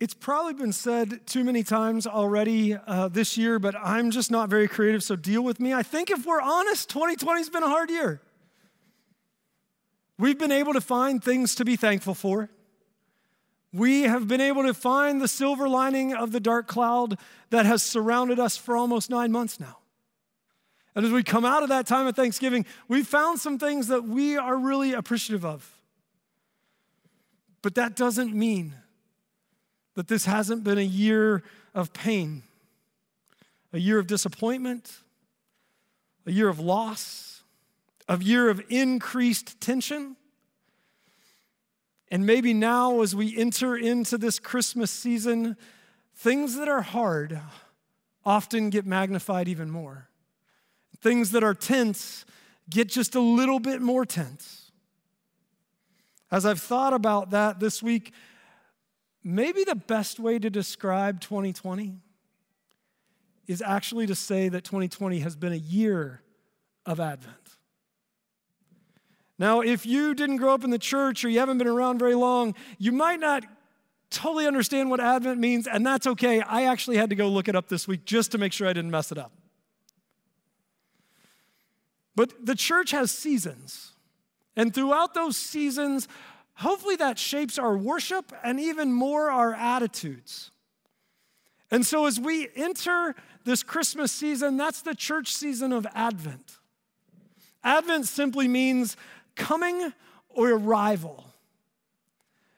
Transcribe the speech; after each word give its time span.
It's 0.00 0.14
probably 0.14 0.54
been 0.54 0.72
said 0.72 1.26
too 1.26 1.44
many 1.44 1.62
times 1.62 2.06
already 2.06 2.74
uh, 2.74 3.08
this 3.08 3.38
year, 3.38 3.58
but 3.58 3.76
I'm 3.76 4.10
just 4.10 4.30
not 4.30 4.48
very 4.48 4.66
creative, 4.66 5.04
so 5.04 5.14
deal 5.14 5.42
with 5.42 5.60
me. 5.60 5.72
I 5.72 5.82
think 5.84 6.10
if 6.10 6.26
we're 6.26 6.40
honest, 6.40 6.88
2020 6.90 7.40
has 7.40 7.48
been 7.48 7.62
a 7.62 7.68
hard 7.68 7.90
year. 7.90 8.20
We've 10.18 10.38
been 10.38 10.52
able 10.52 10.72
to 10.72 10.80
find 10.80 11.22
things 11.22 11.54
to 11.56 11.64
be 11.64 11.76
thankful 11.76 12.14
for. 12.14 12.50
We 13.72 14.02
have 14.02 14.28
been 14.28 14.40
able 14.40 14.64
to 14.64 14.74
find 14.74 15.20
the 15.20 15.28
silver 15.28 15.68
lining 15.68 16.14
of 16.14 16.32
the 16.32 16.40
dark 16.40 16.66
cloud 16.66 17.18
that 17.50 17.66
has 17.66 17.82
surrounded 17.82 18.38
us 18.38 18.56
for 18.56 18.76
almost 18.76 19.10
nine 19.10 19.32
months 19.32 19.58
now. 19.58 19.78
And 20.94 21.04
as 21.04 21.10
we 21.10 21.24
come 21.24 21.44
out 21.44 21.64
of 21.64 21.68
that 21.70 21.86
time 21.86 22.06
of 22.06 22.14
Thanksgiving, 22.14 22.66
we've 22.86 23.06
found 23.06 23.40
some 23.40 23.58
things 23.58 23.88
that 23.88 24.04
we 24.04 24.36
are 24.36 24.56
really 24.56 24.92
appreciative 24.92 25.44
of. 25.44 25.68
But 27.62 27.74
that 27.76 27.96
doesn't 27.96 28.32
mean 28.34 28.74
that 29.94 30.08
this 30.08 30.24
hasn't 30.24 30.64
been 30.64 30.78
a 30.78 30.82
year 30.82 31.42
of 31.74 31.92
pain, 31.92 32.42
a 33.72 33.78
year 33.78 33.98
of 33.98 34.06
disappointment, 34.06 35.00
a 36.26 36.32
year 36.32 36.48
of 36.48 36.58
loss, 36.58 37.42
a 38.08 38.18
year 38.18 38.48
of 38.48 38.62
increased 38.68 39.60
tension. 39.60 40.16
And 42.10 42.26
maybe 42.26 42.54
now, 42.54 43.00
as 43.00 43.14
we 43.14 43.36
enter 43.36 43.76
into 43.76 44.18
this 44.18 44.38
Christmas 44.38 44.90
season, 44.90 45.56
things 46.14 46.56
that 46.56 46.68
are 46.68 46.82
hard 46.82 47.40
often 48.24 48.70
get 48.70 48.86
magnified 48.86 49.48
even 49.48 49.70
more. 49.70 50.08
Things 51.00 51.32
that 51.32 51.44
are 51.44 51.54
tense 51.54 52.24
get 52.70 52.88
just 52.88 53.14
a 53.14 53.20
little 53.20 53.60
bit 53.60 53.82
more 53.82 54.06
tense. 54.06 54.70
As 56.30 56.46
I've 56.46 56.60
thought 56.60 56.92
about 56.92 57.30
that 57.30 57.60
this 57.60 57.82
week, 57.82 58.12
maybe 59.24 59.64
the 59.64 59.74
best 59.74 60.20
way 60.20 60.38
to 60.38 60.50
describe 60.50 61.20
2020 61.20 61.96
is 63.46 63.62
actually 63.62 64.06
to 64.06 64.14
say 64.14 64.48
that 64.48 64.64
2020 64.64 65.18
has 65.20 65.34
been 65.34 65.52
a 65.52 65.56
year 65.56 66.22
of 66.86 67.00
Advent. 67.00 67.36
Now, 69.38 69.60
if 69.60 69.84
you 69.84 70.14
didn't 70.14 70.36
grow 70.36 70.54
up 70.54 70.62
in 70.62 70.70
the 70.70 70.78
church 70.78 71.24
or 71.24 71.28
you 71.28 71.40
haven't 71.40 71.58
been 71.58 71.66
around 71.66 71.98
very 71.98 72.14
long, 72.14 72.54
you 72.78 72.92
might 72.92 73.18
not 73.18 73.44
totally 74.10 74.46
understand 74.46 74.90
what 74.90 75.00
Advent 75.00 75.40
means, 75.40 75.66
and 75.66 75.84
that's 75.84 76.06
okay. 76.06 76.40
I 76.40 76.64
actually 76.64 76.96
had 76.96 77.10
to 77.10 77.16
go 77.16 77.28
look 77.28 77.48
it 77.48 77.56
up 77.56 77.68
this 77.68 77.88
week 77.88 78.04
just 78.04 78.30
to 78.32 78.38
make 78.38 78.52
sure 78.52 78.68
I 78.68 78.72
didn't 78.72 78.92
mess 78.92 79.10
it 79.10 79.18
up. 79.18 79.32
But 82.14 82.46
the 82.46 82.54
church 82.54 82.92
has 82.92 83.10
seasons, 83.10 83.92
and 84.54 84.72
throughout 84.72 85.14
those 85.14 85.36
seasons, 85.36 86.06
hopefully 86.56 86.96
that 86.96 87.18
shapes 87.18 87.58
our 87.58 87.76
worship 87.76 88.32
and 88.42 88.58
even 88.60 88.92
more 88.92 89.30
our 89.30 89.54
attitudes. 89.54 90.50
And 91.70 91.84
so, 91.84 92.06
as 92.06 92.20
we 92.20 92.48
enter 92.54 93.14
this 93.44 93.62
Christmas 93.62 94.12
season, 94.12 94.56
that's 94.56 94.82
the 94.82 94.94
church 94.94 95.32
season 95.32 95.72
of 95.72 95.86
Advent. 95.94 96.58
Advent 97.62 98.06
simply 98.06 98.46
means 98.46 98.96
coming 99.34 99.92
or 100.28 100.50
arrival. 100.50 101.24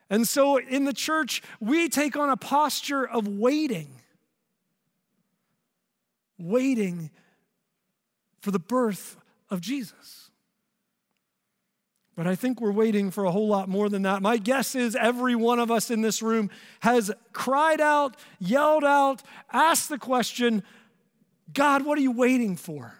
And 0.09 0.27
so 0.27 0.57
in 0.57 0.85
the 0.85 0.93
church, 0.93 1.41
we 1.59 1.89
take 1.89 2.15
on 2.15 2.29
a 2.29 2.37
posture 2.37 3.05
of 3.05 3.27
waiting, 3.27 3.89
waiting 6.37 7.09
for 8.41 8.51
the 8.51 8.59
birth 8.59 9.17
of 9.49 9.61
Jesus. 9.61 10.26
But 12.17 12.25
I 12.25 12.33
think 12.33 12.59
we're 12.59 12.71
waiting 12.71 13.11
for 13.11 13.25
a 13.25 13.31
whole 13.31 13.47
lot 13.47 13.69
more 13.69 13.89
than 13.89 14.01
that. 14.01 14.23
My 14.23 14.37
guess 14.37 14.73
is 14.73 14.95
every 14.95 15.35
one 15.35 15.59
of 15.59 15.69
us 15.69 15.91
in 15.91 16.01
this 16.01 16.23
room 16.23 16.49
has 16.79 17.11
cried 17.31 17.79
out, 17.79 18.17
yelled 18.39 18.83
out, 18.83 19.21
asked 19.53 19.89
the 19.89 19.99
question 19.99 20.63
God, 21.53 21.85
what 21.85 21.95
are 21.97 22.01
you 22.01 22.11
waiting 22.11 22.55
for? 22.55 22.95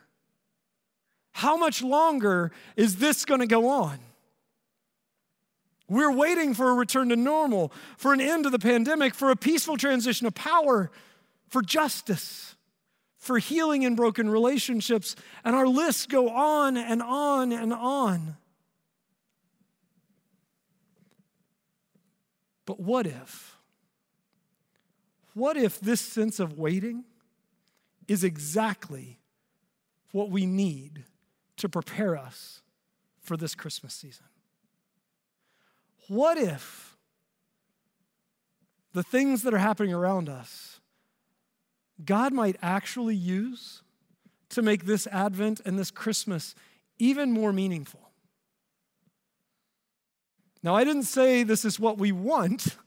How 1.32 1.58
much 1.58 1.82
longer 1.82 2.52
is 2.76 2.98
this 2.98 3.26
going 3.26 3.42
to 3.42 3.48
go 3.48 3.68
on? 3.68 3.98
We're 5.90 6.12
waiting 6.12 6.54
for 6.54 6.70
a 6.70 6.74
return 6.76 7.10
to 7.10 7.16
normal, 7.16 7.74
for 7.98 8.14
an 8.14 8.22
end 8.22 8.44
to 8.44 8.52
the 8.52 8.60
pandemic, 8.60 9.16
for 9.16 9.32
a 9.32 9.36
peaceful 9.36 9.78
transition 9.78 10.28
of 10.28 10.36
power, 10.36 10.92
for 11.50 11.64
justice, 11.64 12.56
for 13.18 13.40
healing 13.40 13.82
in 13.82 13.96
broken 13.96 14.30
relationships, 14.30 15.16
and 15.44 15.56
our 15.56 15.68
lists 15.68 16.06
go 16.06 16.30
on 16.30 16.78
and 16.78 17.02
on 17.02 17.52
and 17.52 17.74
on. 17.74 18.38
But 22.68 22.80
what 22.80 23.08
if? 23.08 23.58
What 25.34 25.58
if 25.58 25.80
this 25.80 26.02
sense 26.02 26.40
of 26.40 26.60
waiting 26.60 27.06
is 28.08 28.24
exactly 28.24 29.18
what 30.12 30.30
we 30.30 30.46
need 30.46 31.04
to 31.58 31.68
prepare 31.68 32.16
us 32.16 32.62
for 33.22 33.36
this 33.36 33.56
Christmas 33.56 33.94
season. 33.94 34.26
What 36.08 36.38
if 36.38 36.96
the 38.94 39.04
things 39.04 39.44
that 39.44 39.54
are 39.54 39.60
happening 39.60 39.94
around 39.94 40.30
us, 40.30 40.80
God 42.04 42.32
might 42.32 42.56
actually 42.62 43.16
use 43.16 43.82
to 44.50 44.62
make 44.62 44.86
this 44.86 45.08
Advent 45.08 45.60
and 45.66 45.78
this 45.78 45.92
Christmas 45.92 46.56
even 46.98 47.32
more 47.32 47.52
meaningful? 47.52 48.07
Now, 50.64 50.76
I 50.76 50.84
didn't 50.84 51.04
say 51.04 51.44
this 51.44 51.66
is 51.66 51.80
what 51.80 51.98
we 51.98 52.12
want. 52.12 52.78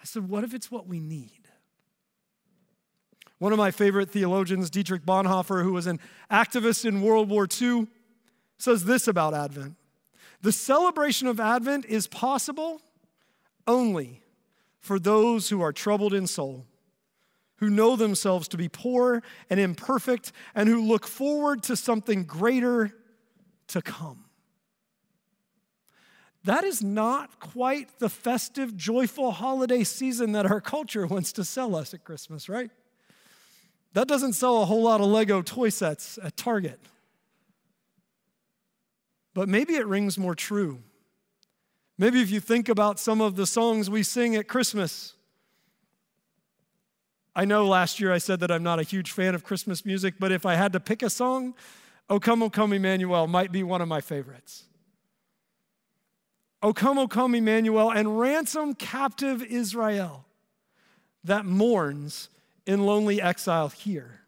I 0.00 0.04
said, 0.04 0.28
what 0.28 0.44
if 0.44 0.54
it's 0.54 0.70
what 0.70 0.86
we 0.86 1.00
need? 1.00 1.30
One 3.38 3.52
of 3.52 3.58
my 3.58 3.72
favorite 3.72 4.10
theologians, 4.10 4.70
Dietrich 4.70 5.04
Bonhoeffer, 5.04 5.64
who 5.64 5.72
was 5.72 5.86
an 5.88 5.98
activist 6.30 6.84
in 6.84 7.02
World 7.02 7.28
War 7.28 7.48
II, 7.60 7.88
says 8.56 8.84
this 8.84 9.08
about 9.08 9.34
Advent 9.34 9.74
The 10.42 10.52
celebration 10.52 11.26
of 11.26 11.40
Advent 11.40 11.84
is 11.86 12.06
possible 12.06 12.80
only 13.66 14.22
for 14.78 14.98
those 14.98 15.48
who 15.48 15.60
are 15.60 15.72
troubled 15.72 16.14
in 16.14 16.26
soul, 16.26 16.66
who 17.56 17.70
know 17.70 17.96
themselves 17.96 18.46
to 18.48 18.56
be 18.56 18.68
poor 18.68 19.22
and 19.50 19.58
imperfect, 19.58 20.32
and 20.54 20.68
who 20.68 20.84
look 20.84 21.06
forward 21.06 21.62
to 21.64 21.76
something 21.76 22.24
greater 22.24 22.92
to 23.68 23.82
come. 23.82 24.24
That 26.44 26.64
is 26.64 26.82
not 26.82 27.38
quite 27.38 27.98
the 28.00 28.08
festive, 28.08 28.76
joyful 28.76 29.30
holiday 29.30 29.84
season 29.84 30.32
that 30.32 30.46
our 30.46 30.60
culture 30.60 31.06
wants 31.06 31.32
to 31.32 31.44
sell 31.44 31.76
us 31.76 31.94
at 31.94 32.04
Christmas, 32.04 32.48
right? 32.48 32.70
That 33.92 34.08
doesn't 34.08 34.32
sell 34.32 34.62
a 34.62 34.64
whole 34.64 34.82
lot 34.82 35.00
of 35.00 35.06
Lego 35.06 35.42
toy 35.42 35.68
sets 35.68 36.18
at 36.22 36.36
Target. 36.36 36.80
But 39.34 39.48
maybe 39.48 39.74
it 39.74 39.86
rings 39.86 40.18
more 40.18 40.34
true. 40.34 40.80
Maybe 41.96 42.20
if 42.20 42.30
you 42.30 42.40
think 42.40 42.68
about 42.68 42.98
some 42.98 43.20
of 43.20 43.36
the 43.36 43.46
songs 43.46 43.88
we 43.88 44.02
sing 44.02 44.34
at 44.34 44.48
Christmas. 44.48 45.14
I 47.36 47.44
know 47.44 47.66
last 47.66 48.00
year 48.00 48.12
I 48.12 48.18
said 48.18 48.40
that 48.40 48.50
I'm 48.50 48.62
not 48.62 48.78
a 48.80 48.82
huge 48.82 49.12
fan 49.12 49.34
of 49.34 49.44
Christmas 49.44 49.86
music, 49.86 50.14
but 50.18 50.32
if 50.32 50.44
I 50.44 50.54
had 50.54 50.72
to 50.72 50.80
pick 50.80 51.02
a 51.02 51.08
song, 51.08 51.54
O 52.10 52.18
Come, 52.18 52.42
O 52.42 52.50
Come, 52.50 52.72
Emmanuel 52.72 53.26
might 53.26 53.52
be 53.52 53.62
one 53.62 53.80
of 53.80 53.88
my 53.88 54.00
favorites. 54.00 54.64
O 56.62 56.72
come, 56.72 56.98
O 56.98 57.08
come, 57.08 57.34
Emmanuel, 57.34 57.90
and 57.90 58.18
ransom 58.20 58.74
captive 58.74 59.42
Israel 59.42 60.24
that 61.24 61.44
mourns 61.44 62.28
in 62.66 62.86
lonely 62.86 63.20
exile 63.20 63.68
here 63.68 64.20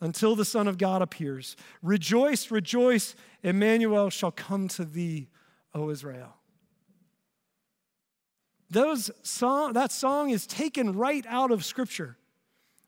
until 0.00 0.34
the 0.34 0.44
Son 0.44 0.66
of 0.66 0.78
God 0.78 1.02
appears. 1.02 1.56
Rejoice, 1.82 2.50
rejoice, 2.50 3.14
Emmanuel 3.42 4.10
shall 4.10 4.32
come 4.32 4.66
to 4.68 4.84
thee, 4.84 5.28
O 5.74 5.90
Israel. 5.90 6.34
Those 8.68 9.10
song, 9.22 9.72
that 9.74 9.92
song 9.92 10.30
is 10.30 10.46
taken 10.46 10.96
right 10.96 11.24
out 11.28 11.50
of 11.50 11.64
Scripture, 11.64 12.16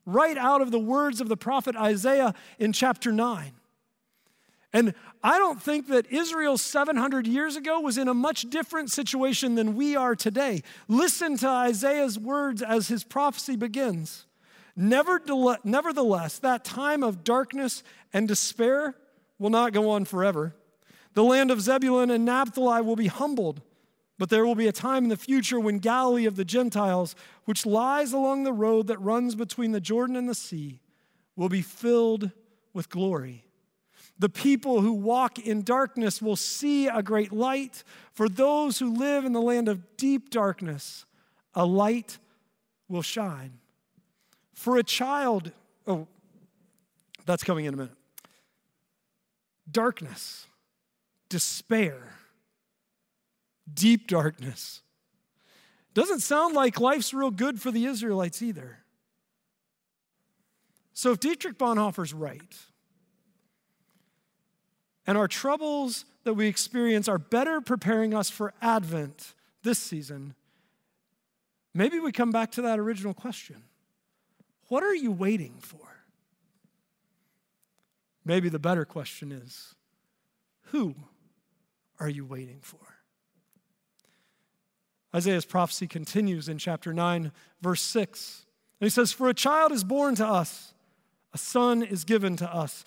right 0.05 0.37
out 0.37 0.61
of 0.61 0.71
the 0.71 0.79
words 0.79 1.21
of 1.21 1.29
the 1.29 1.37
prophet 1.37 1.75
Isaiah 1.75 2.33
in 2.57 2.73
chapter 2.73 3.11
9. 3.11 3.51
And 4.75 4.95
I 5.23 5.37
don't 5.37 5.61
think 5.61 5.87
that 5.89 6.11
Israel 6.11 6.57
700 6.57 7.27
years 7.27 7.55
ago 7.55 7.79
was 7.79 7.97
in 7.99 8.07
a 8.07 8.13
much 8.13 8.49
different 8.49 8.89
situation 8.89 9.53
than 9.53 9.75
we 9.75 9.95
are 9.95 10.15
today. 10.15 10.63
Listen 10.87 11.37
to 11.37 11.47
Isaiah's 11.47 12.17
words 12.17 12.63
as 12.63 12.87
his 12.87 13.03
prophecy 13.03 13.55
begins. 13.55 14.25
Nevertheless, 14.75 16.39
that 16.39 16.63
time 16.63 17.03
of 17.03 17.23
darkness 17.23 17.83
and 18.11 18.27
despair 18.27 18.95
will 19.37 19.51
not 19.51 19.73
go 19.73 19.91
on 19.91 20.05
forever. 20.05 20.55
The 21.13 21.23
land 21.23 21.51
of 21.51 21.61
Zebulun 21.61 22.09
and 22.09 22.25
Naphtali 22.25 22.81
will 22.81 22.95
be 22.95 23.05
humbled, 23.05 23.61
but 24.17 24.31
there 24.31 24.43
will 24.47 24.55
be 24.55 24.65
a 24.67 24.71
time 24.71 25.03
in 25.03 25.09
the 25.09 25.17
future 25.17 25.59
when 25.59 25.77
Galilee 25.77 26.25
of 26.25 26.35
the 26.35 26.45
Gentiles, 26.45 27.15
which 27.45 27.67
lies 27.67 28.11
along 28.11 28.43
the 28.43 28.53
road 28.53 28.87
that 28.87 28.97
runs 28.99 29.35
between 29.35 29.71
the 29.71 29.79
Jordan 29.79 30.15
and 30.15 30.27
the 30.27 30.33
sea, 30.33 30.79
will 31.35 31.49
be 31.49 31.61
filled 31.61 32.31
with 32.73 32.89
glory. 32.89 33.45
The 34.19 34.29
people 34.29 34.81
who 34.81 34.93
walk 34.93 35.39
in 35.39 35.63
darkness 35.63 36.21
will 36.21 36.35
see 36.35 36.87
a 36.87 37.01
great 37.01 37.31
light. 37.31 37.83
For 38.13 38.29
those 38.29 38.79
who 38.79 38.93
live 38.93 39.25
in 39.25 39.33
the 39.33 39.41
land 39.41 39.67
of 39.67 39.97
deep 39.97 40.29
darkness, 40.29 41.05
a 41.53 41.65
light 41.65 42.19
will 42.87 43.01
shine. 43.01 43.59
For 44.53 44.77
a 44.77 44.83
child, 44.83 45.51
oh, 45.87 46.07
that's 47.25 47.43
coming 47.43 47.65
in 47.65 47.73
a 47.73 47.77
minute. 47.77 47.95
Darkness, 49.69 50.47
despair, 51.29 52.13
deep 53.73 54.07
darkness. 54.07 54.81
Doesn't 55.93 56.19
sound 56.19 56.55
like 56.55 56.79
life's 56.79 57.13
real 57.13 57.31
good 57.31 57.61
for 57.61 57.71
the 57.71 57.85
Israelites 57.85 58.41
either. 58.41 58.79
So 60.93 61.11
if 61.11 61.19
Dietrich 61.19 61.57
Bonhoeffer's 61.57 62.13
right, 62.13 62.55
and 65.05 65.17
our 65.17 65.27
troubles 65.27 66.05
that 66.23 66.33
we 66.33 66.47
experience 66.47 67.07
are 67.07 67.17
better 67.17 67.61
preparing 67.61 68.13
us 68.13 68.29
for 68.29 68.53
Advent 68.61 69.33
this 69.63 69.79
season, 69.79 70.35
maybe 71.73 71.99
we 71.99 72.11
come 72.11 72.31
back 72.31 72.51
to 72.51 72.61
that 72.61 72.79
original 72.79 73.13
question 73.13 73.63
What 74.69 74.83
are 74.83 74.95
you 74.95 75.11
waiting 75.11 75.55
for? 75.59 75.77
Maybe 78.25 78.49
the 78.49 78.59
better 78.59 78.85
question 78.85 79.31
is 79.31 79.75
Who 80.67 80.95
are 81.99 82.09
you 82.09 82.25
waiting 82.25 82.59
for? 82.61 82.77
Isaiah's 85.15 85.45
prophecy 85.45 85.85
continues 85.85 86.49
in 86.49 86.57
chapter 86.57 86.91
9, 86.91 87.31
verse 87.61 87.81
6. 87.81 88.45
And 88.79 88.85
he 88.85 88.89
says, 88.89 89.11
For 89.11 89.29
a 89.29 89.33
child 89.33 89.71
is 89.71 89.83
born 89.83 90.15
to 90.15 90.25
us, 90.25 90.73
a 91.33 91.37
son 91.37 91.83
is 91.83 92.03
given 92.03 92.35
to 92.37 92.51
us. 92.51 92.83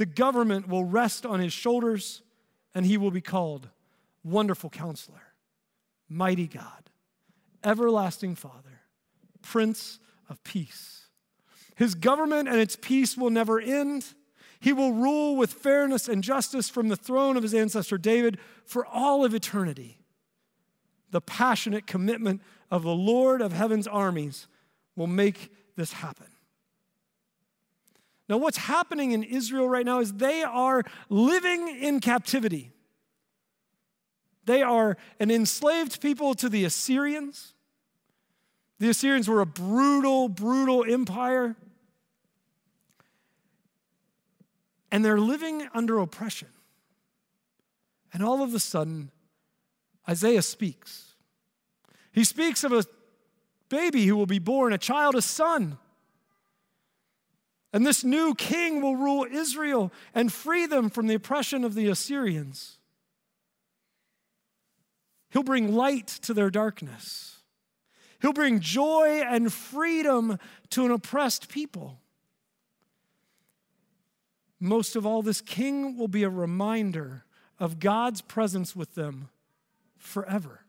The 0.00 0.06
government 0.06 0.66
will 0.66 0.84
rest 0.84 1.26
on 1.26 1.40
his 1.40 1.52
shoulders, 1.52 2.22
and 2.74 2.86
he 2.86 2.96
will 2.96 3.10
be 3.10 3.20
called 3.20 3.68
Wonderful 4.24 4.70
Counselor, 4.70 5.34
Mighty 6.08 6.46
God, 6.46 6.88
Everlasting 7.62 8.34
Father, 8.34 8.80
Prince 9.42 9.98
of 10.30 10.42
Peace. 10.42 11.08
His 11.74 11.94
government 11.94 12.48
and 12.48 12.58
its 12.58 12.76
peace 12.76 13.14
will 13.14 13.28
never 13.28 13.60
end. 13.60 14.14
He 14.58 14.72
will 14.72 14.94
rule 14.94 15.36
with 15.36 15.52
fairness 15.52 16.08
and 16.08 16.24
justice 16.24 16.70
from 16.70 16.88
the 16.88 16.96
throne 16.96 17.36
of 17.36 17.42
his 17.42 17.52
ancestor 17.52 17.98
David 17.98 18.38
for 18.64 18.86
all 18.86 19.22
of 19.22 19.34
eternity. 19.34 19.98
The 21.10 21.20
passionate 21.20 21.86
commitment 21.86 22.40
of 22.70 22.84
the 22.84 22.94
Lord 22.94 23.42
of 23.42 23.52
heaven's 23.52 23.86
armies 23.86 24.46
will 24.96 25.08
make 25.08 25.52
this 25.76 25.92
happen. 25.92 26.29
Now, 28.30 28.36
what's 28.36 28.58
happening 28.58 29.10
in 29.10 29.24
Israel 29.24 29.68
right 29.68 29.84
now 29.84 29.98
is 29.98 30.12
they 30.12 30.44
are 30.44 30.84
living 31.08 31.68
in 31.82 31.98
captivity. 31.98 32.70
They 34.44 34.62
are 34.62 34.96
an 35.18 35.32
enslaved 35.32 36.00
people 36.00 36.34
to 36.34 36.48
the 36.48 36.64
Assyrians. 36.64 37.54
The 38.78 38.88
Assyrians 38.88 39.28
were 39.28 39.40
a 39.40 39.46
brutal, 39.46 40.28
brutal 40.28 40.84
empire. 40.88 41.56
And 44.92 45.04
they're 45.04 45.18
living 45.18 45.66
under 45.74 45.98
oppression. 45.98 46.48
And 48.12 48.22
all 48.22 48.44
of 48.44 48.54
a 48.54 48.60
sudden, 48.60 49.10
Isaiah 50.08 50.42
speaks. 50.42 51.14
He 52.12 52.22
speaks 52.22 52.62
of 52.62 52.72
a 52.72 52.84
baby 53.68 54.06
who 54.06 54.16
will 54.16 54.26
be 54.26 54.38
born, 54.38 54.72
a 54.72 54.78
child, 54.78 55.16
a 55.16 55.22
son. 55.22 55.78
And 57.72 57.86
this 57.86 58.02
new 58.02 58.34
king 58.34 58.82
will 58.82 58.96
rule 58.96 59.26
Israel 59.30 59.92
and 60.14 60.32
free 60.32 60.66
them 60.66 60.90
from 60.90 61.06
the 61.06 61.14
oppression 61.14 61.64
of 61.64 61.74
the 61.74 61.88
Assyrians. 61.88 62.78
He'll 65.30 65.44
bring 65.44 65.74
light 65.74 66.08
to 66.22 66.34
their 66.34 66.50
darkness. 66.50 67.38
He'll 68.20 68.32
bring 68.32 68.60
joy 68.60 69.22
and 69.24 69.52
freedom 69.52 70.38
to 70.70 70.84
an 70.84 70.90
oppressed 70.90 71.48
people. 71.48 72.00
Most 74.58 74.96
of 74.96 75.06
all, 75.06 75.22
this 75.22 75.40
king 75.40 75.96
will 75.96 76.08
be 76.08 76.22
a 76.22 76.28
reminder 76.28 77.24
of 77.58 77.78
God's 77.78 78.20
presence 78.20 78.74
with 78.74 78.94
them 78.94 79.30
forever 79.96 80.60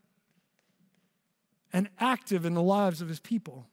and 1.72 1.88
active 1.98 2.44
in 2.46 2.54
the 2.54 2.62
lives 2.62 3.02
of 3.02 3.08
his 3.08 3.20
people. 3.20 3.66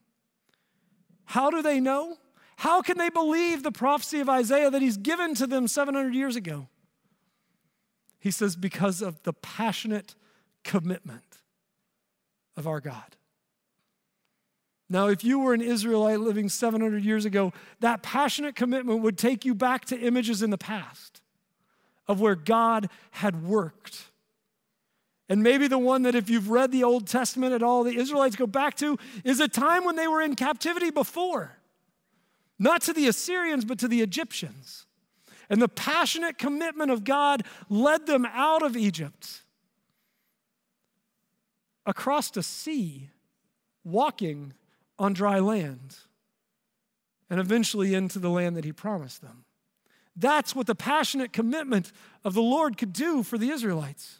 How 1.24 1.50
do 1.50 1.62
they 1.62 1.80
know? 1.80 2.18
How 2.60 2.82
can 2.82 2.98
they 2.98 3.08
believe 3.08 3.62
the 3.62 3.72
prophecy 3.72 4.20
of 4.20 4.28
Isaiah 4.28 4.70
that 4.70 4.82
he's 4.82 4.98
given 4.98 5.34
to 5.36 5.46
them 5.46 5.66
700 5.66 6.14
years 6.14 6.36
ago? 6.36 6.68
He 8.18 8.30
says, 8.30 8.54
because 8.54 9.00
of 9.00 9.22
the 9.22 9.32
passionate 9.32 10.14
commitment 10.62 11.38
of 12.58 12.66
our 12.66 12.80
God. 12.80 13.16
Now, 14.90 15.06
if 15.06 15.24
you 15.24 15.38
were 15.38 15.54
an 15.54 15.62
Israelite 15.62 16.20
living 16.20 16.50
700 16.50 17.02
years 17.02 17.24
ago, 17.24 17.54
that 17.80 18.02
passionate 18.02 18.56
commitment 18.56 19.00
would 19.00 19.16
take 19.16 19.46
you 19.46 19.54
back 19.54 19.86
to 19.86 19.98
images 19.98 20.42
in 20.42 20.50
the 20.50 20.58
past 20.58 21.22
of 22.06 22.20
where 22.20 22.34
God 22.34 22.90
had 23.12 23.42
worked. 23.42 24.10
And 25.30 25.42
maybe 25.42 25.66
the 25.66 25.78
one 25.78 26.02
that, 26.02 26.14
if 26.14 26.28
you've 26.28 26.50
read 26.50 26.72
the 26.72 26.84
Old 26.84 27.06
Testament 27.06 27.54
at 27.54 27.62
all, 27.62 27.84
the 27.84 27.96
Israelites 27.96 28.36
go 28.36 28.46
back 28.46 28.74
to 28.76 28.98
is 29.24 29.40
a 29.40 29.48
time 29.48 29.86
when 29.86 29.96
they 29.96 30.06
were 30.06 30.20
in 30.20 30.36
captivity 30.36 30.90
before 30.90 31.56
not 32.60 32.82
to 32.82 32.92
the 32.92 33.08
Assyrians, 33.08 33.64
but 33.64 33.78
to 33.78 33.88
the 33.88 34.02
Egyptians. 34.02 34.86
And 35.48 35.60
the 35.60 35.68
passionate 35.68 36.38
commitment 36.38 36.92
of 36.92 37.02
God 37.02 37.42
led 37.68 38.06
them 38.06 38.24
out 38.26 38.62
of 38.62 38.76
Egypt 38.76 39.42
across 41.86 42.30
the 42.30 42.42
sea, 42.42 43.08
walking 43.82 44.52
on 44.98 45.14
dry 45.14 45.40
land, 45.40 45.96
and 47.30 47.40
eventually 47.40 47.94
into 47.94 48.18
the 48.18 48.30
land 48.30 48.56
that 48.56 48.64
He 48.64 48.72
promised 48.72 49.22
them. 49.22 49.44
That's 50.14 50.54
what 50.54 50.66
the 50.66 50.74
passionate 50.74 51.32
commitment 51.32 51.92
of 52.24 52.34
the 52.34 52.42
Lord 52.42 52.76
could 52.76 52.92
do 52.92 53.22
for 53.22 53.38
the 53.38 53.48
Israelites. 53.48 54.18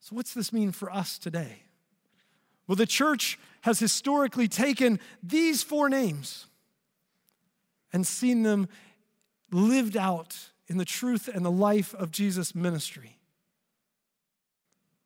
So, 0.00 0.14
what's 0.14 0.34
this 0.34 0.52
mean 0.52 0.70
for 0.70 0.92
us 0.92 1.18
today? 1.18 1.62
Well, 2.66 2.76
the 2.76 2.86
church 2.86 3.38
has 3.62 3.78
historically 3.78 4.48
taken 4.48 5.00
these 5.22 5.62
four 5.62 5.88
names 5.88 6.46
and 7.92 8.06
seen 8.06 8.42
them 8.42 8.68
lived 9.50 9.96
out 9.96 10.36
in 10.66 10.78
the 10.78 10.84
truth 10.84 11.28
and 11.28 11.44
the 11.44 11.50
life 11.50 11.94
of 11.94 12.10
Jesus' 12.10 12.54
ministry. 12.54 13.18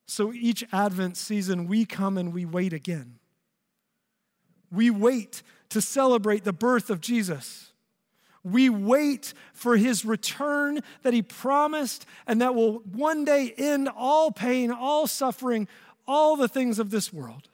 So 0.06 0.32
each 0.32 0.64
Advent 0.72 1.16
season, 1.16 1.66
we 1.66 1.84
come 1.84 2.16
and 2.16 2.32
we 2.32 2.44
wait 2.44 2.72
again. 2.72 3.18
We 4.70 4.90
wait 4.90 5.42
to 5.70 5.80
celebrate 5.80 6.44
the 6.44 6.52
birth 6.52 6.90
of 6.90 7.00
Jesus. 7.00 7.72
We 8.44 8.70
wait 8.70 9.34
for 9.52 9.76
his 9.76 10.04
return 10.04 10.80
that 11.02 11.12
he 11.12 11.22
promised 11.22 12.06
and 12.28 12.40
that 12.40 12.54
will 12.54 12.74
one 12.92 13.24
day 13.24 13.52
end 13.58 13.88
all 13.88 14.30
pain, 14.30 14.70
all 14.70 15.08
suffering, 15.08 15.66
all 16.06 16.36
the 16.36 16.48
things 16.48 16.78
of 16.78 16.90
this 16.90 17.12
world. 17.12 17.48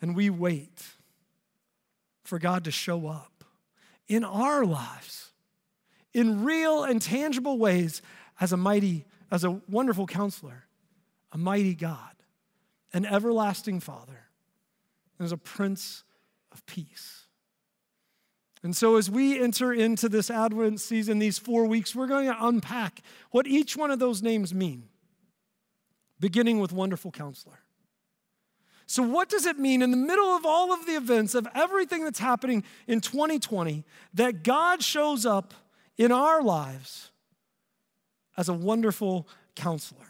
And 0.00 0.14
we 0.14 0.30
wait 0.30 0.84
for 2.24 2.38
God 2.38 2.64
to 2.64 2.70
show 2.70 3.06
up 3.06 3.44
in 4.08 4.24
our 4.24 4.64
lives 4.64 5.32
in 6.12 6.44
real 6.44 6.84
and 6.84 7.00
tangible 7.00 7.58
ways 7.58 8.02
as 8.40 8.52
a 8.52 8.56
mighty, 8.56 9.04
as 9.30 9.44
a 9.44 9.60
wonderful 9.68 10.06
counselor, 10.06 10.64
a 11.32 11.38
mighty 11.38 11.74
God, 11.74 12.14
an 12.92 13.04
everlasting 13.04 13.80
Father, 13.80 14.28
as 15.20 15.32
a 15.32 15.36
Prince 15.36 16.04
of 16.52 16.64
Peace. 16.66 17.26
And 18.62 18.76
so, 18.76 18.96
as 18.96 19.10
we 19.10 19.40
enter 19.40 19.72
into 19.72 20.08
this 20.08 20.30
Advent 20.30 20.80
season, 20.80 21.18
these 21.18 21.38
four 21.38 21.66
weeks, 21.66 21.94
we're 21.94 22.06
going 22.06 22.26
to 22.26 22.46
unpack 22.46 23.02
what 23.30 23.46
each 23.46 23.76
one 23.76 23.90
of 23.90 23.98
those 23.98 24.22
names 24.22 24.54
mean, 24.54 24.88
beginning 26.20 26.60
with 26.60 26.72
Wonderful 26.72 27.10
Counselor. 27.10 27.60
So, 28.86 29.02
what 29.02 29.28
does 29.28 29.46
it 29.46 29.58
mean 29.58 29.82
in 29.82 29.90
the 29.90 29.96
middle 29.96 30.28
of 30.28 30.46
all 30.46 30.72
of 30.72 30.86
the 30.86 30.92
events, 30.92 31.34
of 31.34 31.46
everything 31.54 32.04
that's 32.04 32.20
happening 32.20 32.62
in 32.86 33.00
2020, 33.00 33.84
that 34.14 34.44
God 34.44 34.82
shows 34.82 35.26
up 35.26 35.54
in 35.98 36.12
our 36.12 36.40
lives 36.40 37.10
as 38.36 38.48
a 38.48 38.52
wonderful 38.52 39.28
counselor? 39.56 40.06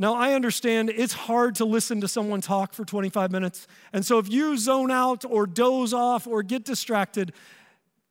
Now, 0.00 0.14
I 0.14 0.32
understand 0.32 0.90
it's 0.90 1.12
hard 1.12 1.54
to 1.56 1.64
listen 1.64 2.00
to 2.00 2.08
someone 2.08 2.40
talk 2.40 2.74
for 2.74 2.84
25 2.84 3.30
minutes. 3.30 3.68
And 3.92 4.04
so, 4.04 4.18
if 4.18 4.28
you 4.28 4.58
zone 4.58 4.90
out 4.90 5.24
or 5.24 5.46
doze 5.46 5.94
off 5.94 6.26
or 6.26 6.42
get 6.42 6.64
distracted, 6.64 7.32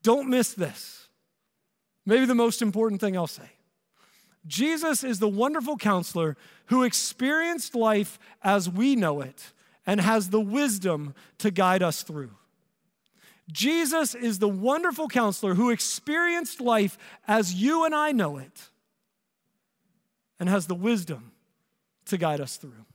don't 0.03 0.29
miss 0.29 0.53
this. 0.53 1.09
Maybe 2.05 2.25
the 2.25 2.33
most 2.33 2.61
important 2.61 3.01
thing 3.01 3.17
I'll 3.17 3.27
say. 3.27 3.49
Jesus 4.45 5.03
is 5.03 5.19
the 5.19 5.27
wonderful 5.27 5.77
counselor 5.77 6.35
who 6.67 6.83
experienced 6.83 7.75
life 7.75 8.17
as 8.43 8.69
we 8.69 8.95
know 8.95 9.21
it 9.21 9.53
and 9.85 10.01
has 10.01 10.29
the 10.29 10.41
wisdom 10.41 11.13
to 11.39 11.51
guide 11.51 11.83
us 11.83 12.01
through. 12.01 12.31
Jesus 13.51 14.15
is 14.15 14.39
the 14.39 14.49
wonderful 14.49 15.07
counselor 15.07 15.55
who 15.55 15.69
experienced 15.69 16.61
life 16.61 16.97
as 17.27 17.53
you 17.53 17.83
and 17.85 17.93
I 17.93 18.11
know 18.11 18.37
it 18.37 18.69
and 20.39 20.47
has 20.47 20.67
the 20.67 20.75
wisdom 20.75 21.31
to 22.05 22.17
guide 22.17 22.41
us 22.41 22.57
through. 22.57 22.85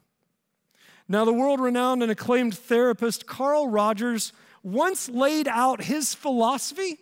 Now, 1.08 1.24
the 1.24 1.32
world 1.32 1.60
renowned 1.60 2.02
and 2.02 2.10
acclaimed 2.10 2.56
therapist 2.56 3.26
Carl 3.26 3.68
Rogers 3.68 4.32
once 4.62 5.08
laid 5.08 5.46
out 5.46 5.84
his 5.84 6.14
philosophy 6.14 6.98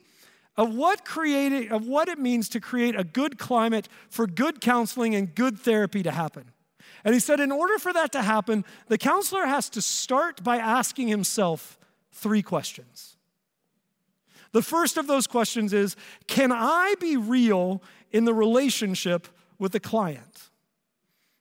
of 0.57 0.75
what, 0.75 1.05
creating, 1.05 1.71
of 1.71 1.87
what 1.87 2.09
it 2.09 2.19
means 2.19 2.49
to 2.51 2.61
create 2.61 2.99
a 2.99 3.05
good 3.05 3.39
climate 3.39 3.89
for 4.09 4.27
good 4.27 4.61
counseling 4.61 5.15
and 5.15 5.35
good 5.35 5.59
therapy 5.59 6.03
to 6.03 6.11
happen. 6.11 6.45
And 7.05 7.13
he 7.13 7.21
said, 7.21 7.41
in 7.41 7.53
order 7.53 7.79
for 7.79 7.93
that 7.93 8.13
to 8.13 8.23
happen, 8.23 8.65
the 8.89 8.99
counselor 8.99 9.47
has 9.47 9.69
to 9.71 9.83
start 9.83 10.43
by 10.43 10.57
asking 10.57 11.09
himself 11.09 11.79
three 12.13 12.43
questions. 12.43 13.17
The 14.53 14.63
first 14.63 14.97
of 14.97 15.07
those 15.07 15.27
questions 15.27 15.73
is 15.73 15.97
Can 16.29 16.53
I 16.53 16.95
be 17.01 17.17
real 17.17 17.83
in 18.13 18.25
the 18.25 18.33
relationship 18.33 19.27
with 19.59 19.73
the 19.73 19.81
client? 19.81 20.51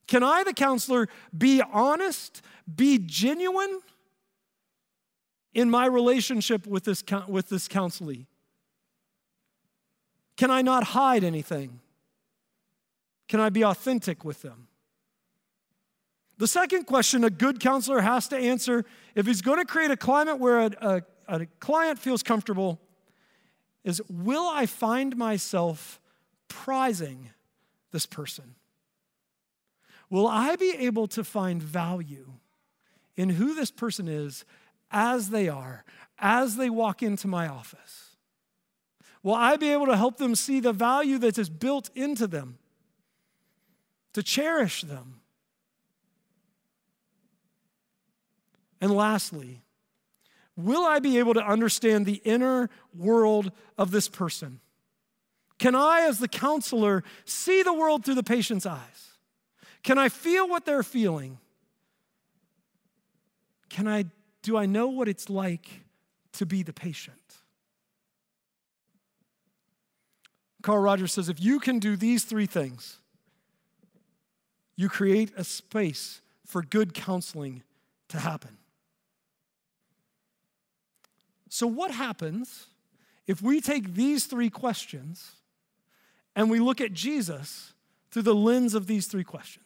Can 0.08 0.24
I, 0.24 0.44
the 0.44 0.54
counselor, 0.54 1.08
be 1.36 1.62
honest, 1.72 2.42
be 2.76 2.98
genuine 2.98 3.80
in 5.54 5.70
my 5.70 5.86
relationship 5.86 6.68
with 6.68 6.84
this, 6.84 7.04
with 7.28 7.50
this 7.50 7.68
counselee? 7.68 8.26
Can 10.38 10.52
I 10.52 10.62
not 10.62 10.84
hide 10.84 11.24
anything? 11.24 11.80
Can 13.28 13.40
I 13.40 13.50
be 13.50 13.64
authentic 13.64 14.24
with 14.26 14.42
them? 14.42 14.68
The 16.38 16.48
second 16.48 16.86
question 16.86 17.24
a 17.24 17.30
good 17.30 17.60
counselor 17.60 18.02
has 18.02 18.28
to 18.30 18.38
answer 18.38 18.86
if 19.16 19.26
he's 19.26 19.42
going 19.42 19.60
to 19.60 19.66
create 19.66 19.92
a 19.92 19.98
climate 19.98 20.40
where 20.40 20.62
a, 20.62 20.72
a, 20.82 21.02
a 21.28 21.46
client 21.60 22.00
feels 22.00 22.24
comfortable 22.24 22.82
is 23.84 24.02
Will 24.10 24.48
I 24.48 24.66
find 24.66 25.16
myself 25.16 26.00
prizing 26.48 27.30
this 27.92 28.06
person? 28.06 28.56
Will 30.10 30.28
I 30.28 30.56
be 30.56 30.72
able 30.72 31.08
to 31.08 31.24
find 31.24 31.62
value 31.62 32.34
in 33.16 33.30
who 33.30 33.54
this 33.56 33.72
person 33.72 34.08
is 34.08 34.46
as 34.92 35.30
they 35.30 35.50
are, 35.50 35.84
as 36.20 36.56
they 36.56 36.70
walk 36.70 37.02
into 37.02 37.28
my 37.28 37.48
office? 37.48 38.13
Will 39.24 39.34
I 39.34 39.56
be 39.56 39.72
able 39.72 39.86
to 39.86 39.96
help 39.96 40.18
them 40.18 40.36
see 40.36 40.60
the 40.60 40.74
value 40.74 41.18
that 41.20 41.38
is 41.38 41.50
built 41.50 41.90
into 41.96 42.28
them, 42.28 42.58
to 44.12 44.22
cherish 44.22 44.82
them? 44.82 45.22
And 48.82 48.92
lastly, 48.92 49.62
will 50.58 50.84
I 50.84 51.00
be 51.00 51.18
able 51.18 51.34
to 51.36 51.46
understand 51.46 52.06
the 52.06 52.22
inner 52.26 52.70
world 52.94 53.54
of 53.78 53.92
this 53.92 54.10
person? 54.10 54.60
Can 55.58 55.74
I, 55.74 56.02
as 56.02 56.20
the 56.20 56.28
counselor, 56.28 57.06
see 57.24 57.64
the 57.64 57.72
world 57.72 58.04
through 58.04 58.16
the 58.16 58.24
patient's 58.24 58.66
eyes? 58.66 59.14
Can 59.84 59.98
I 59.98 60.10
feel 60.10 60.50
what 60.50 60.66
they're 60.66 60.84
feeling? 60.84 61.38
Can 63.70 63.88
I, 63.88 64.06
do 64.42 64.58
I 64.58 64.66
know 64.66 64.88
what 64.88 65.08
it's 65.08 65.30
like 65.30 65.68
to 66.34 66.46
be 66.46 66.62
the 66.62 66.74
patient? 66.74 67.23
Carl 70.64 70.80
Rogers 70.80 71.14
says 71.14 71.30
if 71.30 71.40
you 71.40 71.60
can 71.60 71.78
do 71.78 71.96
these 71.96 72.24
three 72.24 72.48
things, 72.48 72.98
you 74.76 74.90
create 74.90 75.32
a 75.38 75.44
space 75.44 76.22
for 76.46 76.64
good 76.64 76.94
counseling 76.94 77.62
to 78.08 78.18
happen. 78.18 78.58
So, 81.50 81.68
what 81.68 81.92
happens 81.92 82.68
if 83.28 83.42
we 83.42 83.62
take 83.62 83.94
these 83.94 84.26
three 84.26 84.50
questions 84.50 85.34
and 86.36 86.50
we 86.50 86.60
look 86.60 86.82
at 86.82 86.94
Jesus 86.94 87.74
through 88.10 88.24
the 88.24 88.34
lens 88.34 88.74
of 88.74 88.88
these 88.88 89.06
three 89.08 89.24
questions? 89.24 89.63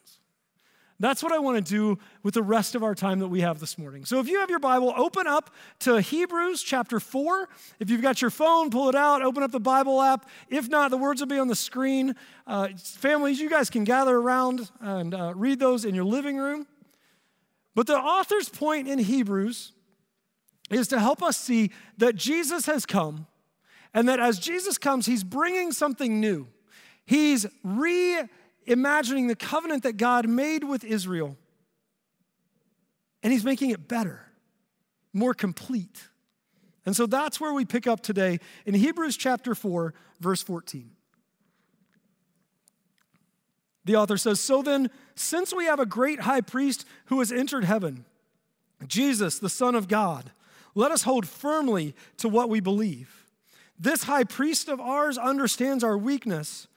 That's 1.00 1.22
what 1.22 1.32
I 1.32 1.38
want 1.38 1.64
to 1.64 1.72
do 1.72 2.00
with 2.24 2.34
the 2.34 2.42
rest 2.42 2.74
of 2.74 2.84
our 2.84 2.96
time 2.96 3.20
that 3.20 3.28
we 3.28 3.42
have 3.42 3.60
this 3.60 3.78
morning. 3.78 4.04
So 4.04 4.20
if 4.20 4.28
you 4.28 4.40
have 4.40 4.50
your 4.50 4.60
Bible, 4.60 4.94
open 4.98 5.28
up 5.28 5.54
to 5.80 6.02
Hebrews 6.02 6.64
chapter 6.64 7.00
4. 7.00 7.48
If 7.80 7.92
you've 7.92 8.02
got 8.02 8.20
your 8.20 8.32
phone, 8.32 8.72
pull 8.72 8.90
it 8.90 8.96
out, 8.96 9.22
open 9.22 9.44
up 9.44 9.52
the 9.52 9.60
Bible 9.60 10.02
app. 10.02 10.28
If 10.50 10.70
not, 10.70 10.90
the 10.90 10.98
words 10.98 11.22
will 11.22 11.28
be 11.28 11.38
on 11.38 11.48
the 11.48 11.56
screen. 11.56 12.16
Uh, 12.48 12.70
families, 12.78 13.40
you 13.40 13.48
guys 13.48 13.70
can 13.70 13.84
gather 13.84 14.18
around 14.18 14.72
and 14.80 15.14
uh, 15.14 15.34
read 15.36 15.60
those 15.60 15.86
in 15.86 15.94
your 15.94 16.06
living 16.06 16.38
room. 16.38 16.66
But 17.76 17.86
the 17.86 17.98
author's 17.98 18.50
point 18.50 18.88
in 18.88 18.98
Hebrews 18.98 19.74
is 20.72 20.88
to 20.88 21.00
help 21.00 21.22
us 21.22 21.38
see 21.38 21.72
that 21.98 22.16
Jesus 22.16 22.66
has 22.66 22.88
come 22.88 23.28
and 23.94 24.10
that 24.10 24.20
as 24.20 24.40
Jesus 24.40 24.80
comes, 24.80 25.06
he's 25.06 25.24
bringing 25.24 25.72
something 25.72 26.20
new. 26.20 26.48
He's 27.06 27.46
re 27.64 28.24
imagining 28.68 29.28
the 29.28 29.36
covenant 29.36 29.84
that 29.84 29.98
God 29.98 30.28
made 30.28 30.64
with 30.64 30.84
Israel, 30.84 31.38
and 33.24 33.34
He's 33.34 33.46
making 33.46 33.72
it 33.72 33.88
better, 33.88 34.22
more 35.14 35.34
complete. 35.34 36.10
And 36.86 36.96
so 36.96 37.06
that's 37.06 37.42
where 37.42 37.54
we 37.54 37.66
pick 37.66 37.88
up 37.88 38.02
today 38.02 38.40
in 38.66 38.74
Hebrews 38.74 39.18
chapter 39.18 39.56
4, 39.56 39.94
verse 40.20 40.44
14. 40.44 40.92
The 43.86 43.96
author 43.96 44.18
says, 44.18 44.40
So 44.40 44.62
then, 44.62 44.90
since 45.16 45.54
we 45.54 45.66
have 45.66 45.80
a 45.80 45.86
great 45.86 46.22
high 46.22 46.42
priest 46.42 46.86
who 47.06 47.20
has 47.20 47.32
entered 47.32 47.64
heaven, 47.64 48.06
Jesus, 48.86 49.40
the 49.40 49.50
Son 49.50 49.76
of 49.76 49.88
God, 49.88 50.32
let 50.76 50.92
us 50.92 51.04
hold 51.04 51.28
firmly 51.28 51.96
to 52.18 52.30
what 52.30 52.50
we 52.50 52.60
believe. 52.60 53.26
This 53.80 54.04
high 54.04 54.24
priest 54.24 54.70
of 54.70 54.80
ours 54.80 55.18
understands 55.18 55.84
our 55.84 55.98
weakness 55.98 56.68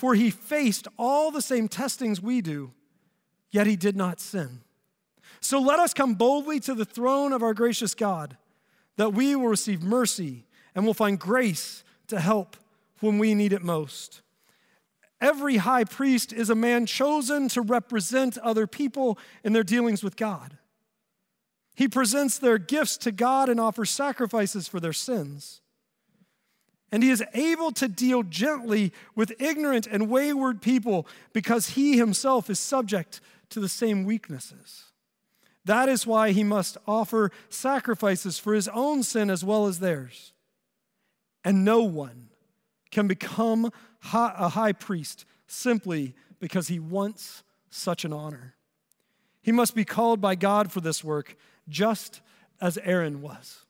for 0.00 0.14
he 0.14 0.30
faced 0.30 0.88
all 0.96 1.30
the 1.30 1.42
same 1.42 1.68
testings 1.68 2.22
we 2.22 2.40
do, 2.40 2.72
yet 3.50 3.66
he 3.66 3.76
did 3.76 3.94
not 3.94 4.18
sin. 4.18 4.62
So 5.42 5.60
let 5.60 5.78
us 5.78 5.92
come 5.92 6.14
boldly 6.14 6.58
to 6.60 6.74
the 6.74 6.86
throne 6.86 7.34
of 7.34 7.42
our 7.42 7.52
gracious 7.52 7.94
God, 7.94 8.38
that 8.96 9.12
we 9.12 9.36
will 9.36 9.48
receive 9.48 9.82
mercy 9.82 10.46
and 10.74 10.86
will 10.86 10.94
find 10.94 11.20
grace 11.20 11.84
to 12.06 12.18
help 12.18 12.56
when 13.00 13.18
we 13.18 13.34
need 13.34 13.52
it 13.52 13.62
most. 13.62 14.22
Every 15.20 15.58
high 15.58 15.84
priest 15.84 16.32
is 16.32 16.48
a 16.48 16.54
man 16.54 16.86
chosen 16.86 17.48
to 17.48 17.60
represent 17.60 18.38
other 18.38 18.66
people 18.66 19.18
in 19.44 19.52
their 19.52 19.62
dealings 19.62 20.02
with 20.02 20.16
God. 20.16 20.56
He 21.74 21.88
presents 21.88 22.38
their 22.38 22.56
gifts 22.56 22.96
to 22.96 23.12
God 23.12 23.50
and 23.50 23.60
offers 23.60 23.90
sacrifices 23.90 24.66
for 24.66 24.80
their 24.80 24.94
sins. 24.94 25.60
And 26.92 27.02
he 27.02 27.10
is 27.10 27.22
able 27.34 27.70
to 27.72 27.86
deal 27.86 28.22
gently 28.22 28.92
with 29.14 29.40
ignorant 29.40 29.86
and 29.86 30.10
wayward 30.10 30.60
people 30.60 31.06
because 31.32 31.70
he 31.70 31.96
himself 31.96 32.50
is 32.50 32.58
subject 32.58 33.20
to 33.50 33.60
the 33.60 33.68
same 33.68 34.04
weaknesses. 34.04 34.84
That 35.64 35.88
is 35.88 36.06
why 36.06 36.32
he 36.32 36.42
must 36.42 36.78
offer 36.86 37.30
sacrifices 37.48 38.38
for 38.38 38.54
his 38.54 38.66
own 38.68 39.02
sin 39.02 39.30
as 39.30 39.44
well 39.44 39.66
as 39.66 39.78
theirs. 39.78 40.32
And 41.44 41.64
no 41.64 41.82
one 41.82 42.28
can 42.90 43.06
become 43.06 43.70
a 44.12 44.48
high 44.48 44.72
priest 44.72 45.24
simply 45.46 46.14
because 46.40 46.68
he 46.68 46.78
wants 46.78 47.42
such 47.68 48.04
an 48.04 48.12
honor. 48.12 48.54
He 49.42 49.52
must 49.52 49.74
be 49.74 49.84
called 49.84 50.20
by 50.20 50.34
God 50.34 50.72
for 50.72 50.80
this 50.80 51.04
work, 51.04 51.36
just 51.68 52.20
as 52.60 52.78
Aaron 52.78 53.22
was. 53.22 53.64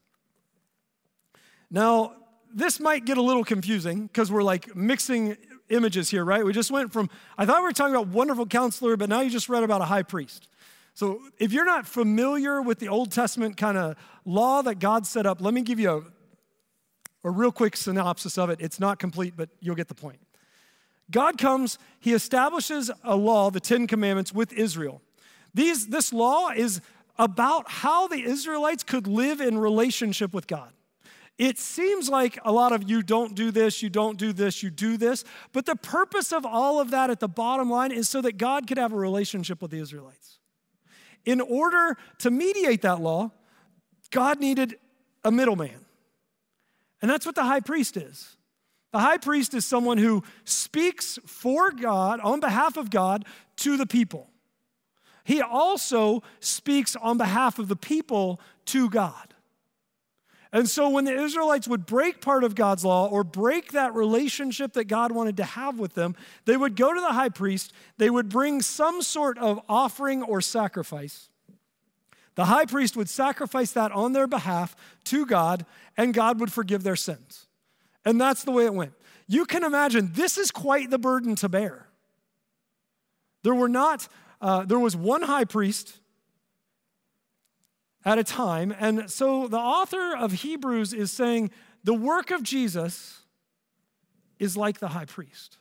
Now, 1.71 2.15
this 2.55 2.81
might 2.81 3.05
get 3.05 3.19
a 3.19 3.23
little 3.23 3.45
confusing 3.45 4.07
because 4.07 4.31
we're 4.31 4.43
like 4.43 4.75
mixing 4.75 5.37
images 5.69 6.11
here, 6.11 6.25
right? 6.25 6.45
We 6.45 6.53
just 6.53 6.71
went 6.71 6.93
from, 6.93 7.09
I 7.39 7.47
thought 7.47 7.59
we 7.59 7.65
were 7.65 7.73
talking 7.73 7.95
about 7.95 8.09
wonderful 8.09 8.47
counselor, 8.47 8.97
but 8.97 9.09
now 9.09 9.21
you 9.21 9.31
just 9.31 9.49
read 9.49 9.63
about 9.63 9.81
a 9.81 9.85
high 9.85 10.03
priest. 10.03 10.49
So 10.95 11.21
if 11.39 11.53
you're 11.53 11.65
not 11.65 11.87
familiar 11.87 12.61
with 12.61 12.79
the 12.79 12.89
Old 12.89 13.13
Testament 13.13 13.57
kind 13.57 13.79
of 13.79 13.97
law 14.25 14.63
that 14.63 14.81
God 14.81 15.07
set 15.07 15.27
up, 15.27 15.41
let 15.41 15.55
me 15.55 15.63
give 15.63 15.79
you 15.79 15.91
a, 17.25 17.29
a 17.29 17.31
real 17.31 17.53
quick 17.53 17.77
synopsis 17.77 18.37
of 18.37 18.51
it. 18.51 18.61
It's 18.61 18.81
not 18.81 18.99
complete, 18.99 19.35
but 19.37 19.49
you'll 19.61 19.77
get 19.77 19.89
the 19.89 19.95
point. 19.95 20.19
God 21.11 21.39
comes, 21.39 21.79
he 22.01 22.13
establishes 22.13 22.91
a 23.03 23.17
law, 23.17 23.51
the 23.51 23.61
Ten 23.61 23.87
Commandments, 23.87 24.33
with 24.33 24.53
Israel. 24.53 25.01
These, 25.55 25.89
this 25.89 26.13
law 26.13 26.51
is 26.51 26.81
about 27.19 27.71
how 27.71 28.07
the 28.09 28.23
Israelites 28.23 28.83
could 28.83 29.07
live 29.07 29.41
in 29.41 29.59
relationship 29.59 30.33
with 30.33 30.47
God. 30.47 30.73
It 31.39 31.59
seems 31.59 32.09
like 32.09 32.39
a 32.45 32.53
lot 32.53 32.73
of 32.73 32.89
you 32.89 33.03
don't 33.03 33.35
do 33.35 33.51
this, 33.51 33.83
you 33.83 33.89
don't 33.89 34.19
do 34.19 34.33
this, 34.33 34.63
you 34.63 34.71
do 34.71 34.97
this. 34.97 35.25
But 35.53 35.65
the 35.65 35.77
purpose 35.77 36.33
of 36.33 36.45
all 36.45 36.81
of 36.81 36.91
that 36.91 37.09
at 37.09 37.21
the 37.21 37.29
bottom 37.29 37.71
line 37.71 37.93
is 37.93 38.09
so 38.09 38.21
that 38.21 38.37
God 38.37 38.67
could 38.67 38.77
have 38.77 38.93
a 38.93 38.97
relationship 38.97 39.63
with 39.63 39.71
the 39.71 39.79
Israelites. 39.79 40.39
In 41.25 41.41
order 41.41 41.97
to 42.19 42.31
mediate 42.31 42.83
that 42.83 43.01
law, 43.01 43.31
God 44.11 44.41
needed 44.41 44.77
a 45.25 45.31
middleman. 45.31 45.87
And 47.01 47.11
that's 47.11 47.25
what 47.25 47.35
the 47.35 47.45
high 47.45 47.61
priest 47.61 47.97
is. 47.97 48.37
The 48.93 48.99
high 48.99 49.19
priest 49.19 49.55
is 49.55 49.65
someone 49.65 49.99
who 49.99 50.25
speaks 50.45 51.19
for 51.25 51.71
God, 51.71 52.21
on 52.21 52.41
behalf 52.41 52.77
of 52.77 52.91
God, 52.91 53.25
to 53.57 53.77
the 53.77 53.87
people. 53.87 54.29
He 55.25 55.41
also 55.41 56.23
speaks 56.41 56.97
on 56.97 57.17
behalf 57.17 57.59
of 57.59 57.69
the 57.69 57.77
people 57.77 58.41
to 58.67 58.91
God. 58.91 59.30
And 60.53 60.69
so 60.69 60.89
when 60.89 61.05
the 61.05 61.15
Israelites 61.15 61.69
would 61.69 61.87
break 61.87 62.21
part 62.21 62.43
of 62.43 62.57
God's 62.57 62.85
law 62.85 63.07
or 63.07 63.23
break 63.23 63.73
that 63.73 63.95
relationship 63.95 64.73
that 64.73 64.85
God 64.85 65.13
wanted 65.13 65.37
to 65.37 65.45
have 65.45 65.79
with 65.79 65.95
them, 65.95 66.17
they 66.45 66.57
would 66.57 66.75
go 66.75 66.93
to 66.93 67.01
the 67.01 67.13
high 67.13 67.29
priest, 67.29 67.73
they 67.99 68.11
would 68.11 68.29
bring 68.29 68.61
some 68.61 69.01
sort 69.01 69.39
of 69.39 69.61
offering 69.69 70.23
or 70.25 70.41
sacrifice. 70.41 71.29
The 72.35 72.47
high 72.47 72.65
priest 72.65 72.97
would 72.97 73.09
sacrifice 73.09 73.73
that 73.73 73.93
on 73.93 74.13
their 74.13 74.27
behalf 74.27 74.75
to 75.05 75.25
God, 75.25 75.67
and 75.97 76.13
God 76.13 76.41
would 76.41 76.53
forgive 76.53 76.83
their 76.83 76.97
sins. 76.97 77.47
And 78.05 78.21
that's 78.21 78.43
the 78.43 78.51
way 78.51 78.65
it 78.65 78.75
went. 78.75 78.93
You 79.29 79.45
can 79.45 79.63
imagine 79.63 80.11
this 80.15 80.37
is 80.37 80.51
quite 80.51 80.91
the 80.91 80.99
burden 80.99 81.37
to 81.37 81.49
bear. 81.49 81.87
There 83.45 83.55
were 83.55 83.69
not, 83.69 84.09
uh, 84.41 84.65
there 84.65 84.79
was 84.79 84.97
one 84.97 85.23
high 85.23 85.45
priest 85.45 86.00
at 88.05 88.19
a 88.19 88.25
time. 88.25 88.75
And 88.79 89.11
so 89.11 89.49
the 89.49 89.59
author 89.59 90.17
of 90.17 90.33
Hebrews 90.33 90.93
is 90.93 91.13
saying 91.13 91.51
the 91.85 91.95
work 91.95 92.31
of 92.31 92.43
Jesus 92.43 93.21
is 94.39 94.57
like 94.57 94.79
the 94.79 94.89
high 94.89 95.05
priest. 95.05 95.59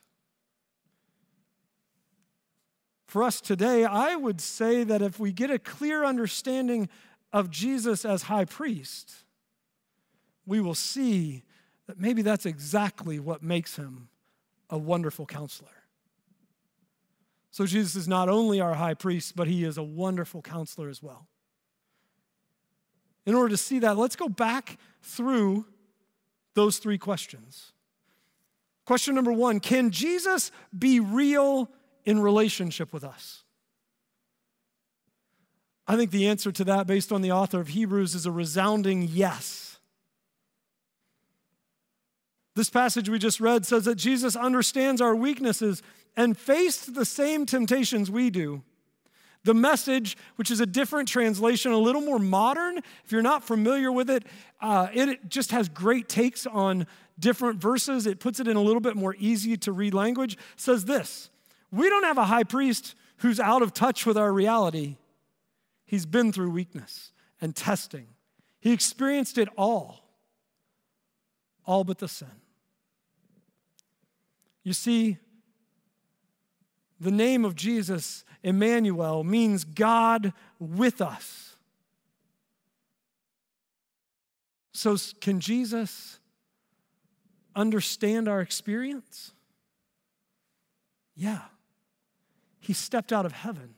For 3.07 3.23
us 3.23 3.41
today, 3.41 3.85
I 3.85 4.15
would 4.15 4.39
say 4.39 4.83
that 4.83 5.01
if 5.01 5.19
we 5.19 5.31
get 5.31 5.49
a 5.49 5.59
clear 5.59 6.05
understanding 6.05 6.89
of 7.33 7.49
Jesus 7.49 8.05
as 8.05 8.23
high 8.23 8.45
priest, 8.45 9.13
we 10.45 10.61
will 10.61 10.75
see 10.75 11.43
that 11.87 11.99
maybe 11.99 12.21
that's 12.21 12.45
exactly 12.45 13.19
what 13.19 13.41
makes 13.41 13.75
him 13.75 14.09
a 14.69 14.77
wonderful 14.77 15.25
counselor. 15.25 15.69
So 17.51 17.65
Jesus 17.65 17.95
is 17.95 18.07
not 18.07 18.29
only 18.29 18.61
our 18.61 18.75
high 18.75 18.93
priest, 18.93 19.35
but 19.35 19.47
he 19.47 19.63
is 19.63 19.77
a 19.77 19.83
wonderful 19.83 20.43
counselor 20.43 20.87
as 20.87 21.01
well. 21.01 21.27
In 23.29 23.35
order 23.35 23.49
to 23.49 23.57
see 23.57 23.77
that, 23.77 23.95
let's 23.95 24.15
go 24.15 24.27
back 24.27 24.79
through 25.03 25.67
those 26.55 26.79
three 26.79 26.97
questions. 26.97 27.73
Question 28.87 29.13
number 29.13 29.31
one 29.31 29.59
Can 29.59 29.91
Jesus 29.91 30.51
be 30.75 30.99
real 30.99 31.69
in 32.05 32.21
relationship 32.21 32.91
with 32.91 33.03
us? 33.03 33.43
I 35.87 35.95
think 35.95 36.09
the 36.09 36.27
answer 36.27 36.51
to 36.51 36.63
that, 36.63 36.87
based 36.87 37.11
on 37.11 37.21
the 37.21 37.31
author 37.31 37.59
of 37.59 37.67
Hebrews, 37.67 38.15
is 38.15 38.25
a 38.25 38.31
resounding 38.31 39.03
yes. 39.03 39.77
This 42.55 42.71
passage 42.71 43.09
we 43.09 43.19
just 43.19 43.39
read 43.39 43.63
says 43.63 43.85
that 43.85 43.93
Jesus 43.93 44.35
understands 44.35 45.01
our 45.01 45.15
weaknesses 45.15 45.83
and 46.17 46.35
faced 46.35 46.95
the 46.95 47.05
same 47.05 47.45
temptations 47.45 48.09
we 48.09 48.31
do. 48.31 48.63
The 49.45 49.53
message, 49.53 50.17
which 50.35 50.51
is 50.51 50.59
a 50.59 50.65
different 50.65 51.07
translation, 51.07 51.71
a 51.71 51.77
little 51.77 52.01
more 52.01 52.19
modern, 52.19 52.77
if 52.77 53.11
you're 53.11 53.21
not 53.21 53.43
familiar 53.43 53.91
with 53.91 54.09
it, 54.09 54.25
uh, 54.61 54.87
it 54.93 55.29
just 55.29 55.51
has 55.51 55.69
great 55.69 56.09
takes 56.09 56.45
on 56.45 56.85
different 57.17 57.61
verses. 57.61 58.05
It 58.05 58.19
puts 58.19 58.39
it 58.39 58.47
in 58.47 58.57
a 58.57 58.61
little 58.61 58.81
bit 58.81 58.95
more 58.95 59.15
easy 59.17 59.55
to 59.57 59.71
read 59.71 59.93
language. 59.93 60.37
says 60.57 60.85
this 60.85 61.29
We 61.71 61.89
don't 61.89 62.03
have 62.03 62.17
a 62.17 62.25
high 62.25 62.43
priest 62.43 62.95
who's 63.17 63.39
out 63.39 63.61
of 63.61 63.73
touch 63.73 64.05
with 64.05 64.17
our 64.17 64.31
reality. 64.31 64.97
He's 65.85 66.05
been 66.05 66.31
through 66.31 66.51
weakness 66.51 67.11
and 67.41 67.55
testing, 67.55 68.07
he 68.59 68.73
experienced 68.73 69.37
it 69.37 69.47
all, 69.57 70.03
all 71.65 71.85
but 71.85 71.99
the 71.99 72.09
sin. 72.09 72.27
You 74.63 74.73
see, 74.73 75.17
the 76.99 77.11
name 77.11 77.45
of 77.45 77.55
Jesus, 77.55 78.25
Emmanuel, 78.43 79.23
means 79.23 79.63
God 79.63 80.33
with 80.59 81.01
us. 81.01 81.55
So, 84.73 84.95
can 85.19 85.39
Jesus 85.39 86.19
understand 87.55 88.27
our 88.29 88.39
experience? 88.39 89.33
Yeah. 91.15 91.41
He 92.59 92.73
stepped 92.73 93.11
out 93.11 93.25
of 93.25 93.33
heaven. 93.33 93.75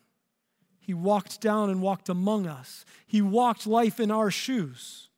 He 0.80 0.94
walked 0.94 1.42
down 1.42 1.70
and 1.70 1.82
walked 1.82 2.10
among 2.10 2.46
us. 2.46 2.86
He 3.08 3.22
walked 3.22 3.66
life 3.66 4.00
in 4.00 4.12
our 4.12 4.30
shoes. 4.30 5.10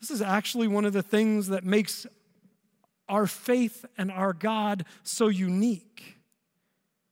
This 0.00 0.10
is 0.10 0.22
actually 0.22 0.68
one 0.68 0.84
of 0.84 0.92
the 0.92 1.02
things 1.02 1.48
that 1.48 1.64
makes 1.64 2.06
our 3.08 3.26
faith 3.26 3.84
and 3.96 4.10
our 4.10 4.32
God 4.32 4.84
so 5.02 5.28
unique 5.28 6.17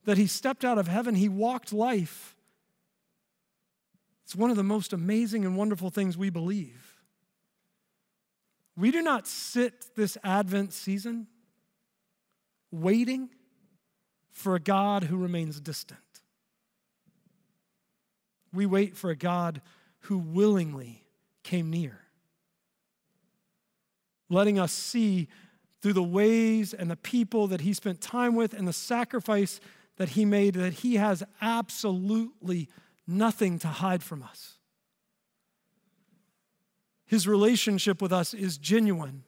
that 0.07 0.17
he 0.17 0.27
stepped 0.27 0.65
out 0.65 0.79
of 0.79 0.89
heaven, 0.89 1.17
he 1.17 1.29
walked 1.29 1.73
life. 1.73 2.35
It's 4.25 4.35
one 4.35 4.51
of 4.51 4.57
the 4.57 4.65
most 4.65 4.93
amazing 4.93 5.45
and 5.45 5.57
wonderful 5.57 5.91
things 5.91 6.17
we 6.17 6.31
believe. 6.31 6.97
We 8.77 8.91
do 8.91 9.03
not 9.03 9.27
sit 9.27 9.95
this 9.95 10.17
Advent 10.25 10.73
season 10.73 11.27
waiting 12.71 13.31
for 14.31 14.55
a 14.55 14.61
God 14.61 15.05
who 15.05 15.17
remains 15.17 15.61
distant. 15.61 16.01
We 18.53 18.67
wait 18.67 18.97
for 18.97 19.11
a 19.11 19.17
God 19.17 19.61
who 20.01 20.19
willingly 20.19 21.05
came 21.43 21.71
near, 21.71 22.01
letting 24.29 24.59
us 24.59 24.73
see 24.73 25.29
through 25.81 25.95
the 25.95 26.03
ways 26.03 26.75
and 26.75 26.91
the 26.91 26.97
people 26.97 27.49
that 27.49 27.61
he 27.61 27.73
spent 27.73 28.01
time 28.01 28.35
with 28.35 28.55
and 28.55 28.67
the 28.67 28.73
sacrifice 28.73 29.61
that 29.97 30.11
he 30.11 30.25
made 30.25 30.55
that 30.55 30.75
he 30.75 30.97
has 30.97 31.23
absolutely 31.41 32.69
nothing 33.07 33.59
to 33.61 33.69
hide 33.69 34.03
from 34.03 34.23
us. 34.23 34.55
His 37.07 37.29
relationship 37.29 38.03
with 38.03 38.13
us 38.13 38.35
is 38.35 38.59
genuine, 38.59 39.25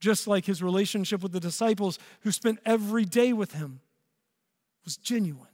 just 0.00 0.26
like 0.26 0.44
his 0.44 0.62
relationship 0.62 1.22
with 1.22 1.32
the 1.32 1.40
disciples 1.40 1.98
who 2.20 2.30
spent 2.30 2.58
every 2.64 3.04
day 3.04 3.32
with 3.32 3.52
him 3.52 3.80
was 4.84 4.96
genuine. 4.96 5.48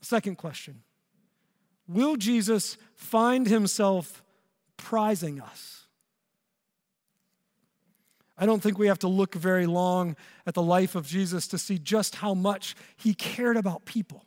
Second 0.00 0.36
question 0.36 0.82
Will 1.86 2.16
Jesus 2.16 2.76
find 2.94 3.46
himself 3.46 4.22
prizing 4.76 5.40
us? 5.40 5.79
I 8.40 8.46
don't 8.46 8.62
think 8.62 8.78
we 8.78 8.86
have 8.86 8.98
to 9.00 9.08
look 9.08 9.34
very 9.34 9.66
long 9.66 10.16
at 10.46 10.54
the 10.54 10.62
life 10.62 10.94
of 10.94 11.06
Jesus 11.06 11.46
to 11.48 11.58
see 11.58 11.78
just 11.78 12.16
how 12.16 12.32
much 12.32 12.74
he 12.96 13.12
cared 13.12 13.58
about 13.58 13.84
people. 13.84 14.24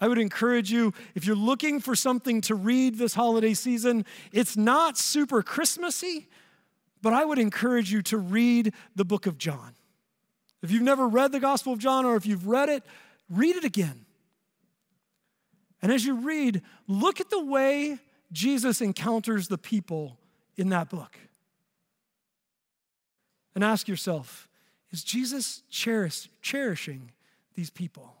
I 0.00 0.08
would 0.08 0.16
encourage 0.16 0.72
you, 0.72 0.94
if 1.14 1.26
you're 1.26 1.36
looking 1.36 1.78
for 1.78 1.94
something 1.94 2.40
to 2.42 2.54
read 2.54 2.96
this 2.96 3.12
holiday 3.12 3.52
season, 3.52 4.06
it's 4.32 4.56
not 4.56 4.96
super 4.96 5.42
Christmassy, 5.42 6.28
but 7.02 7.12
I 7.12 7.22
would 7.26 7.38
encourage 7.38 7.92
you 7.92 8.00
to 8.02 8.16
read 8.16 8.72
the 8.96 9.04
book 9.04 9.26
of 9.26 9.36
John. 9.36 9.74
If 10.62 10.70
you've 10.70 10.82
never 10.82 11.06
read 11.06 11.32
the 11.32 11.40
Gospel 11.40 11.74
of 11.74 11.78
John 11.78 12.06
or 12.06 12.16
if 12.16 12.24
you've 12.24 12.46
read 12.46 12.70
it, 12.70 12.82
read 13.28 13.56
it 13.56 13.64
again. 13.64 14.06
And 15.82 15.92
as 15.92 16.06
you 16.06 16.14
read, 16.14 16.62
look 16.86 17.20
at 17.20 17.28
the 17.28 17.44
way 17.44 17.98
Jesus 18.32 18.80
encounters 18.80 19.48
the 19.48 19.58
people 19.58 20.18
in 20.56 20.70
that 20.70 20.88
book 20.88 21.18
and 23.58 23.64
ask 23.64 23.88
yourself 23.88 24.48
is 24.92 25.02
Jesus 25.02 25.64
cherish, 25.68 26.30
cherishing 26.40 27.10
these 27.56 27.70
people? 27.70 28.14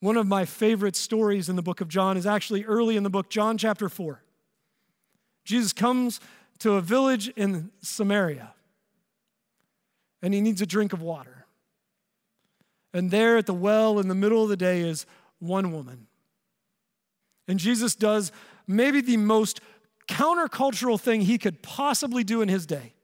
One 0.00 0.16
of 0.16 0.26
my 0.26 0.46
favorite 0.46 0.96
stories 0.96 1.50
in 1.50 1.56
the 1.56 1.62
book 1.62 1.82
of 1.82 1.88
John 1.88 2.16
is 2.16 2.24
actually 2.24 2.64
early 2.64 2.96
in 2.96 3.02
the 3.02 3.10
book, 3.10 3.28
John 3.28 3.58
chapter 3.58 3.90
4. 3.90 4.22
Jesus 5.44 5.74
comes 5.74 6.20
to 6.60 6.72
a 6.72 6.80
village 6.80 7.28
in 7.36 7.70
Samaria 7.82 8.54
and 10.22 10.32
he 10.32 10.40
needs 10.40 10.62
a 10.62 10.66
drink 10.66 10.94
of 10.94 11.02
water. 11.02 11.44
And 12.94 13.10
there 13.10 13.36
at 13.36 13.44
the 13.44 13.52
well 13.52 13.98
in 13.98 14.08
the 14.08 14.14
middle 14.14 14.42
of 14.42 14.48
the 14.48 14.56
day 14.56 14.80
is 14.80 15.04
one 15.38 15.70
woman. 15.70 16.06
And 17.46 17.58
Jesus 17.58 17.94
does 17.94 18.32
maybe 18.66 19.02
the 19.02 19.18
most 19.18 19.60
countercultural 20.08 20.98
thing 20.98 21.20
he 21.20 21.36
could 21.36 21.62
possibly 21.62 22.24
do 22.24 22.40
in 22.40 22.48
his 22.48 22.64
day 22.64 22.94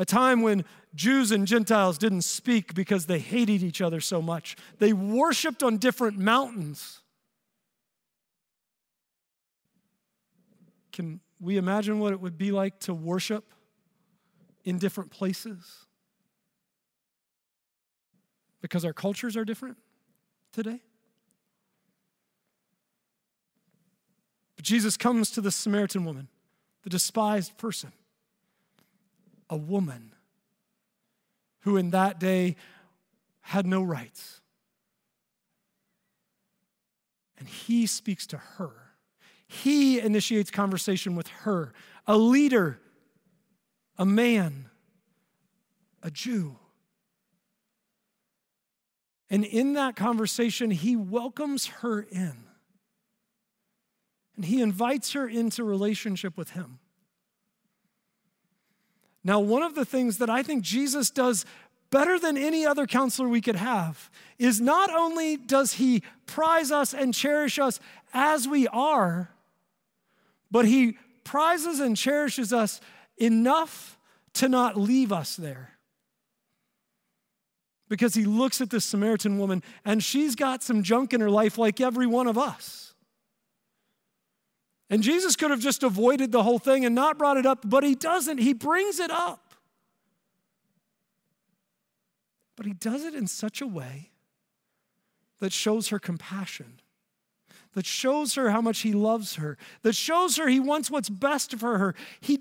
a 0.00 0.04
time 0.06 0.40
when 0.40 0.64
Jews 0.94 1.30
and 1.30 1.46
Gentiles 1.46 1.98
didn't 1.98 2.22
speak 2.22 2.72
because 2.72 3.04
they 3.04 3.18
hated 3.18 3.62
each 3.62 3.82
other 3.82 4.00
so 4.00 4.22
much. 4.22 4.56
They 4.78 4.94
worshiped 4.94 5.62
on 5.62 5.76
different 5.76 6.16
mountains. 6.16 7.00
Can 10.90 11.20
we 11.38 11.58
imagine 11.58 11.98
what 11.98 12.14
it 12.14 12.20
would 12.20 12.38
be 12.38 12.50
like 12.50 12.80
to 12.80 12.94
worship 12.94 13.52
in 14.64 14.78
different 14.78 15.10
places? 15.10 15.84
Because 18.62 18.86
our 18.86 18.94
cultures 18.94 19.36
are 19.36 19.44
different 19.44 19.76
today. 20.50 20.80
But 24.56 24.64
Jesus 24.64 24.96
comes 24.96 25.30
to 25.32 25.42
the 25.42 25.50
Samaritan 25.50 26.06
woman, 26.06 26.28
the 26.84 26.90
despised 26.90 27.58
person 27.58 27.92
a 29.50 29.56
woman 29.56 30.14
who 31.60 31.76
in 31.76 31.90
that 31.90 32.18
day 32.18 32.56
had 33.40 33.66
no 33.66 33.82
rights. 33.82 34.40
And 37.38 37.48
he 37.48 37.86
speaks 37.86 38.26
to 38.28 38.36
her. 38.36 38.72
He 39.46 39.98
initiates 39.98 40.50
conversation 40.50 41.16
with 41.16 41.26
her, 41.28 41.72
a 42.06 42.16
leader, 42.16 42.78
a 43.98 44.06
man, 44.06 44.70
a 46.02 46.10
Jew. 46.10 46.56
And 49.28 49.44
in 49.44 49.74
that 49.74 49.96
conversation, 49.96 50.70
he 50.70 50.96
welcomes 50.96 51.66
her 51.66 52.00
in. 52.00 52.44
And 54.36 54.44
he 54.44 54.60
invites 54.62 55.12
her 55.12 55.28
into 55.28 55.64
relationship 55.64 56.36
with 56.36 56.50
him. 56.50 56.78
Now, 59.22 59.40
one 59.40 59.62
of 59.62 59.74
the 59.74 59.84
things 59.84 60.18
that 60.18 60.30
I 60.30 60.42
think 60.42 60.62
Jesus 60.62 61.10
does 61.10 61.44
better 61.90 62.18
than 62.18 62.36
any 62.36 62.64
other 62.64 62.86
counselor 62.86 63.28
we 63.28 63.40
could 63.40 63.56
have 63.56 64.10
is 64.38 64.60
not 64.60 64.94
only 64.94 65.36
does 65.36 65.74
he 65.74 66.02
prize 66.26 66.70
us 66.70 66.94
and 66.94 67.12
cherish 67.12 67.58
us 67.58 67.80
as 68.14 68.48
we 68.48 68.66
are, 68.68 69.30
but 70.50 70.64
he 70.64 70.96
prizes 71.24 71.80
and 71.80 71.96
cherishes 71.96 72.52
us 72.52 72.80
enough 73.18 73.98
to 74.34 74.48
not 74.48 74.76
leave 74.76 75.12
us 75.12 75.36
there 75.36 75.70
because 77.88 78.14
he 78.14 78.24
looks 78.24 78.60
at 78.60 78.70
this 78.70 78.84
Samaritan 78.84 79.36
woman 79.36 79.62
and 79.84 80.02
she's 80.02 80.34
got 80.34 80.62
some 80.62 80.82
junk 80.82 81.12
in 81.12 81.20
her 81.20 81.28
life 81.28 81.58
like 81.58 81.80
every 81.80 82.06
one 82.06 82.26
of 82.26 82.38
us. 82.38 82.89
And 84.90 85.04
Jesus 85.04 85.36
could 85.36 85.52
have 85.52 85.60
just 85.60 85.84
avoided 85.84 86.32
the 86.32 86.42
whole 86.42 86.58
thing 86.58 86.84
and 86.84 86.94
not 86.94 87.16
brought 87.16 87.36
it 87.36 87.46
up, 87.46 87.60
but 87.64 87.84
he 87.84 87.94
doesn't. 87.94 88.38
He 88.38 88.52
brings 88.52 88.98
it 88.98 89.10
up. 89.10 89.54
But 92.56 92.66
he 92.66 92.72
does 92.72 93.04
it 93.04 93.14
in 93.14 93.28
such 93.28 93.62
a 93.62 93.66
way 93.66 94.10
that 95.38 95.52
shows 95.52 95.88
her 95.88 96.00
compassion, 96.00 96.80
that 97.74 97.86
shows 97.86 98.34
her 98.34 98.50
how 98.50 98.60
much 98.60 98.80
he 98.80 98.92
loves 98.92 99.36
her, 99.36 99.56
that 99.82 99.94
shows 99.94 100.36
her 100.36 100.48
he 100.48 100.60
wants 100.60 100.90
what's 100.90 101.08
best 101.08 101.56
for 101.56 101.78
her. 101.78 101.94
He 102.20 102.40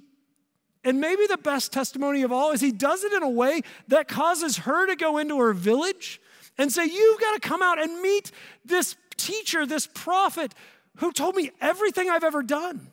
and 0.84 1.02
maybe 1.02 1.28
the 1.28 1.38
best 1.38 1.74
testimony 1.74 2.24
of 2.24 2.32
all 2.32 2.52
is 2.52 2.62
he 2.62 2.72
does 2.72 3.04
it 3.04 3.12
in 3.12 3.22
a 3.22 3.30
way 3.30 3.62
that 3.90 4.08
causes 4.08 4.60
her 4.60 4.88
to 4.88 4.96
go 4.96 5.18
into 5.18 5.38
her 5.38 5.54
village 5.54 6.22
and 6.58 6.72
say, 6.72 6.86
You've 6.86 7.20
got 7.20 7.34
to 7.34 7.48
come 7.48 7.62
out 7.62 7.82
and 7.82 8.02
meet 8.02 8.32
this 8.66 8.96
teacher, 9.18 9.66
this 9.66 9.88
prophet 9.88 10.54
who 11.00 11.12
told 11.12 11.36
me 11.36 11.52
everything 11.62 12.10
I've 12.10 12.24
ever 12.24 12.44
done. 12.44 12.92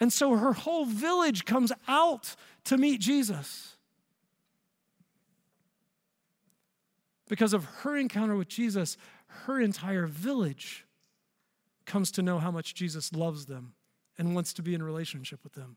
And 0.00 0.12
so 0.12 0.36
her 0.36 0.52
whole 0.52 0.84
village 0.84 1.44
comes 1.44 1.72
out 1.86 2.34
to 2.64 2.76
meet 2.76 3.00
Jesus. 3.00 3.76
Because 7.28 7.52
of 7.52 7.64
her 7.64 7.96
encounter 7.96 8.36
with 8.36 8.48
Jesus, 8.48 8.96
her 9.26 9.60
entire 9.60 10.06
village 10.06 10.86
comes 11.86 12.10
to 12.12 12.22
know 12.22 12.38
how 12.38 12.50
much 12.50 12.74
Jesus 12.74 13.12
loves 13.12 13.46
them 13.46 13.74
and 14.18 14.34
wants 14.34 14.52
to 14.54 14.62
be 14.62 14.74
in 14.74 14.82
relationship 14.82 15.42
with 15.42 15.54
them. 15.54 15.76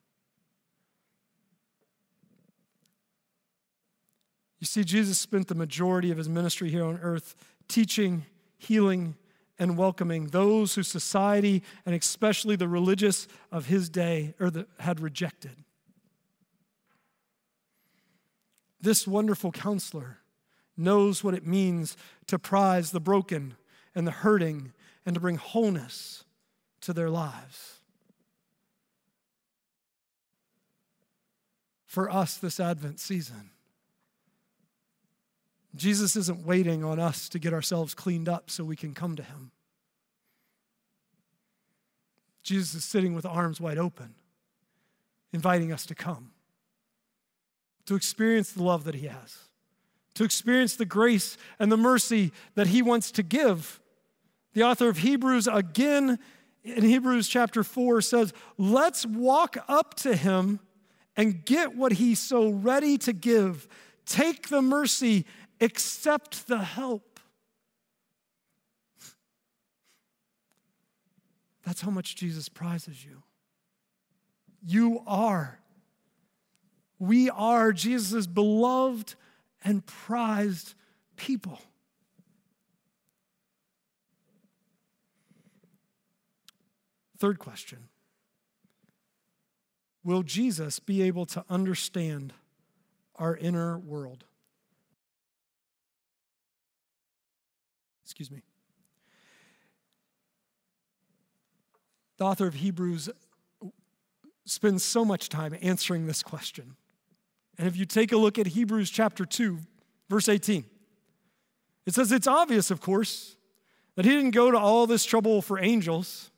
You 4.59 4.67
see, 4.67 4.83
Jesus 4.83 5.17
spent 5.17 5.47
the 5.47 5.55
majority 5.55 6.11
of 6.11 6.17
his 6.17 6.29
ministry 6.29 6.69
here 6.69 6.83
on 6.83 6.99
earth 7.01 7.35
teaching, 7.67 8.25
healing, 8.57 9.15
and 9.57 9.77
welcoming 9.77 10.27
those 10.27 10.75
who 10.75 10.83
society 10.83 11.63
and 11.85 11.95
especially 11.95 12.55
the 12.55 12.67
religious 12.67 13.27
of 13.51 13.67
his 13.67 13.89
day 13.89 14.33
or 14.39 14.49
the, 14.49 14.67
had 14.79 14.99
rejected. 14.99 15.63
This 18.81 19.07
wonderful 19.07 19.51
counselor 19.51 20.19
knows 20.77 21.23
what 21.23 21.33
it 21.33 21.47
means 21.47 21.95
to 22.27 22.37
prize 22.37 22.91
the 22.91 22.99
broken 22.99 23.55
and 23.95 24.05
the 24.05 24.11
hurting 24.11 24.73
and 25.05 25.15
to 25.15 25.21
bring 25.21 25.37
wholeness 25.37 26.25
to 26.81 26.93
their 26.93 27.09
lives. 27.09 27.75
for 31.95 32.11
us 32.11 32.35
this 32.35 32.59
Advent 32.59 32.99
season. 32.99 33.51
Jesus 35.75 36.15
isn't 36.15 36.45
waiting 36.45 36.83
on 36.83 36.99
us 36.99 37.27
to 37.29 37.39
get 37.39 37.53
ourselves 37.53 37.93
cleaned 37.93 38.29
up 38.29 38.49
so 38.49 38.63
we 38.63 38.75
can 38.75 38.93
come 38.93 39.15
to 39.15 39.23
him. 39.23 39.51
Jesus 42.43 42.75
is 42.75 42.85
sitting 42.85 43.15
with 43.15 43.25
arms 43.25 43.59
wide 43.59 43.77
open, 43.79 44.13
inviting 45.33 45.71
us 45.71 45.85
to 45.87 45.95
come, 45.95 46.31
to 47.87 47.95
experience 47.95 48.51
the 48.51 48.63
love 48.63 48.83
that 48.83 48.95
he 48.95 49.07
has, 49.07 49.49
to 50.13 50.23
experience 50.23 50.75
the 50.75 50.85
grace 50.85 51.37
and 51.59 51.71
the 51.71 51.77
mercy 51.77 52.31
that 52.53 52.67
he 52.67 52.81
wants 52.81 53.11
to 53.11 53.23
give. 53.23 53.81
The 54.53 54.63
author 54.63 54.87
of 54.87 54.99
Hebrews, 54.99 55.47
again 55.47 56.19
in 56.63 56.83
Hebrews 56.83 57.27
chapter 57.27 57.63
4, 57.63 58.01
says, 58.01 58.33
Let's 58.57 59.05
walk 59.05 59.57
up 59.67 59.95
to 59.95 60.15
him 60.15 60.59
and 61.17 61.45
get 61.45 61.75
what 61.75 61.93
he's 61.93 62.19
so 62.19 62.49
ready 62.49 62.97
to 62.99 63.13
give. 63.13 63.67
Take 64.05 64.49
the 64.49 64.61
mercy, 64.61 65.25
accept 65.65 66.47
the 66.47 66.59
help. 66.59 67.19
That's 71.65 71.81
how 71.81 71.89
much 71.89 72.15
Jesus 72.15 72.47
prizes 72.47 73.03
you. 73.03 73.23
You 74.65 75.01
are. 75.07 75.59
We 76.99 77.29
are 77.29 77.73
Jesus' 77.73 78.27
beloved 78.27 79.15
and 79.63 79.85
prized 79.85 80.75
people. 81.17 81.59
Third 87.17 87.39
question 87.39 87.89
will 90.03 90.21
Jesus 90.21 90.77
be 90.77 91.01
able 91.01 91.25
to 91.25 91.43
understand 91.49 92.33
our 93.15 93.35
inner 93.35 93.79
world? 93.79 94.25
Excuse 98.15 98.31
me. 98.31 98.43
The 102.17 102.23
author 102.23 102.47
of 102.47 102.53
Hebrews 102.53 103.09
spends 104.45 104.85
so 104.85 105.03
much 105.03 105.27
time 105.27 105.57
answering 105.61 106.07
this 106.07 106.23
question. 106.23 106.77
And 107.57 107.67
if 107.67 107.75
you 107.75 107.83
take 107.83 108.13
a 108.13 108.17
look 108.17 108.39
at 108.39 108.47
Hebrews 108.47 108.89
chapter 108.89 109.25
2, 109.25 109.59
verse 110.09 110.29
18, 110.29 110.63
it 111.85 111.93
says 111.93 112.13
it's 112.13 112.25
obvious, 112.25 112.71
of 112.71 112.79
course, 112.79 113.35
that 113.95 114.05
he 114.05 114.11
didn't 114.11 114.31
go 114.31 114.49
to 114.49 114.57
all 114.57 114.87
this 114.87 115.03
trouble 115.03 115.41
for 115.41 115.59
angels. 115.59 116.31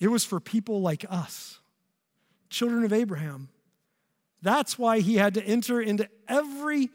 It 0.00 0.08
was 0.08 0.24
for 0.24 0.40
people 0.40 0.80
like 0.80 1.04
us 1.08 1.60
children 2.50 2.82
of 2.82 2.92
Abraham. 2.92 3.50
That's 4.42 4.76
why 4.76 4.98
he 4.98 5.14
had 5.14 5.34
to 5.34 5.42
enter 5.44 5.80
into 5.80 6.08
every 6.26 6.90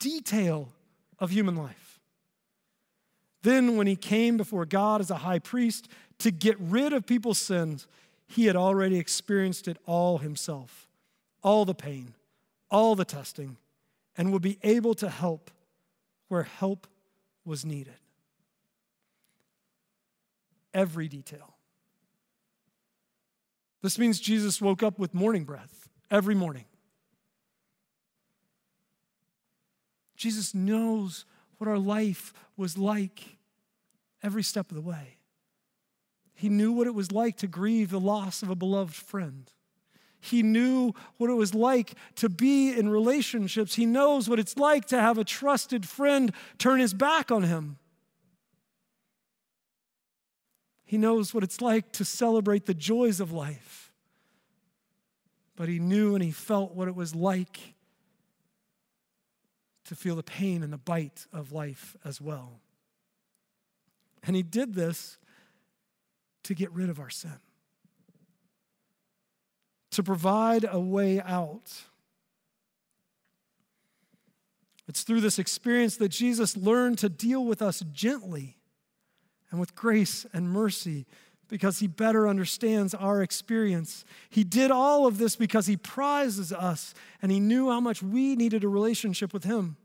detail 0.00 0.72
of 1.20 1.30
human 1.30 1.54
life. 1.54 1.85
Then, 3.46 3.76
when 3.76 3.86
he 3.86 3.94
came 3.94 4.36
before 4.36 4.66
God 4.66 5.00
as 5.00 5.08
a 5.08 5.18
high 5.18 5.38
priest 5.38 5.86
to 6.18 6.32
get 6.32 6.58
rid 6.58 6.92
of 6.92 7.06
people's 7.06 7.38
sins, 7.38 7.86
he 8.26 8.46
had 8.46 8.56
already 8.56 8.98
experienced 8.98 9.68
it 9.68 9.78
all 9.86 10.18
himself 10.18 10.88
all 11.44 11.64
the 11.64 11.72
pain, 11.72 12.14
all 12.72 12.96
the 12.96 13.04
testing, 13.04 13.56
and 14.16 14.32
would 14.32 14.42
be 14.42 14.58
able 14.64 14.94
to 14.94 15.08
help 15.08 15.52
where 16.26 16.42
help 16.42 16.88
was 17.44 17.64
needed. 17.64 17.94
Every 20.74 21.06
detail. 21.06 21.54
This 23.80 23.96
means 23.96 24.18
Jesus 24.18 24.60
woke 24.60 24.82
up 24.82 24.98
with 24.98 25.14
morning 25.14 25.44
breath 25.44 25.88
every 26.10 26.34
morning. 26.34 26.64
Jesus 30.16 30.52
knows 30.52 31.24
what 31.58 31.68
our 31.68 31.78
life 31.78 32.32
was 32.56 32.76
like 32.76 33.35
every 34.26 34.42
step 34.42 34.70
of 34.70 34.74
the 34.74 34.82
way. 34.82 35.18
He 36.34 36.48
knew 36.48 36.72
what 36.72 36.88
it 36.88 36.94
was 36.94 37.12
like 37.12 37.36
to 37.38 37.46
grieve 37.46 37.90
the 37.90 38.00
loss 38.00 38.42
of 38.42 38.50
a 38.50 38.56
beloved 38.56 38.94
friend. 38.94 39.50
He 40.18 40.42
knew 40.42 40.92
what 41.16 41.30
it 41.30 41.34
was 41.34 41.54
like 41.54 41.94
to 42.16 42.28
be 42.28 42.76
in 42.76 42.88
relationships. 42.88 43.76
He 43.76 43.86
knows 43.86 44.28
what 44.28 44.40
it's 44.40 44.56
like 44.56 44.86
to 44.86 45.00
have 45.00 45.16
a 45.16 45.24
trusted 45.24 45.86
friend 45.88 46.32
turn 46.58 46.80
his 46.80 46.92
back 46.92 47.30
on 47.30 47.44
him. 47.44 47.78
He 50.84 50.98
knows 50.98 51.32
what 51.32 51.44
it's 51.44 51.60
like 51.60 51.92
to 51.92 52.04
celebrate 52.04 52.66
the 52.66 52.74
joys 52.74 53.20
of 53.20 53.32
life. 53.32 53.92
But 55.54 55.68
he 55.68 55.78
knew 55.78 56.14
and 56.14 56.22
he 56.22 56.32
felt 56.32 56.74
what 56.74 56.88
it 56.88 56.96
was 56.96 57.14
like 57.14 57.74
to 59.84 59.94
feel 59.94 60.16
the 60.16 60.22
pain 60.22 60.64
and 60.64 60.72
the 60.72 60.78
bite 60.78 61.26
of 61.32 61.52
life 61.52 61.96
as 62.04 62.20
well. 62.20 62.60
And 64.26 64.34
he 64.34 64.42
did 64.42 64.74
this 64.74 65.18
to 66.44 66.54
get 66.54 66.70
rid 66.72 66.90
of 66.90 67.00
our 67.00 67.10
sin, 67.10 67.38
to 69.92 70.02
provide 70.02 70.66
a 70.68 70.80
way 70.80 71.20
out. 71.20 71.72
It's 74.88 75.02
through 75.02 75.20
this 75.20 75.38
experience 75.38 75.96
that 75.96 76.10
Jesus 76.10 76.56
learned 76.56 76.98
to 76.98 77.08
deal 77.08 77.44
with 77.44 77.62
us 77.62 77.82
gently 77.92 78.58
and 79.50 79.58
with 79.58 79.74
grace 79.74 80.26
and 80.32 80.50
mercy 80.50 81.06
because 81.48 81.78
he 81.78 81.86
better 81.86 82.28
understands 82.28 82.94
our 82.94 83.22
experience. 83.22 84.04
He 84.30 84.44
did 84.44 84.70
all 84.70 85.06
of 85.06 85.18
this 85.18 85.36
because 85.36 85.66
he 85.66 85.76
prizes 85.76 86.52
us 86.52 86.94
and 87.22 87.30
he 87.30 87.40
knew 87.40 87.70
how 87.70 87.80
much 87.80 88.02
we 88.02 88.34
needed 88.34 88.64
a 88.64 88.68
relationship 88.68 89.32
with 89.32 89.44
him. 89.44 89.76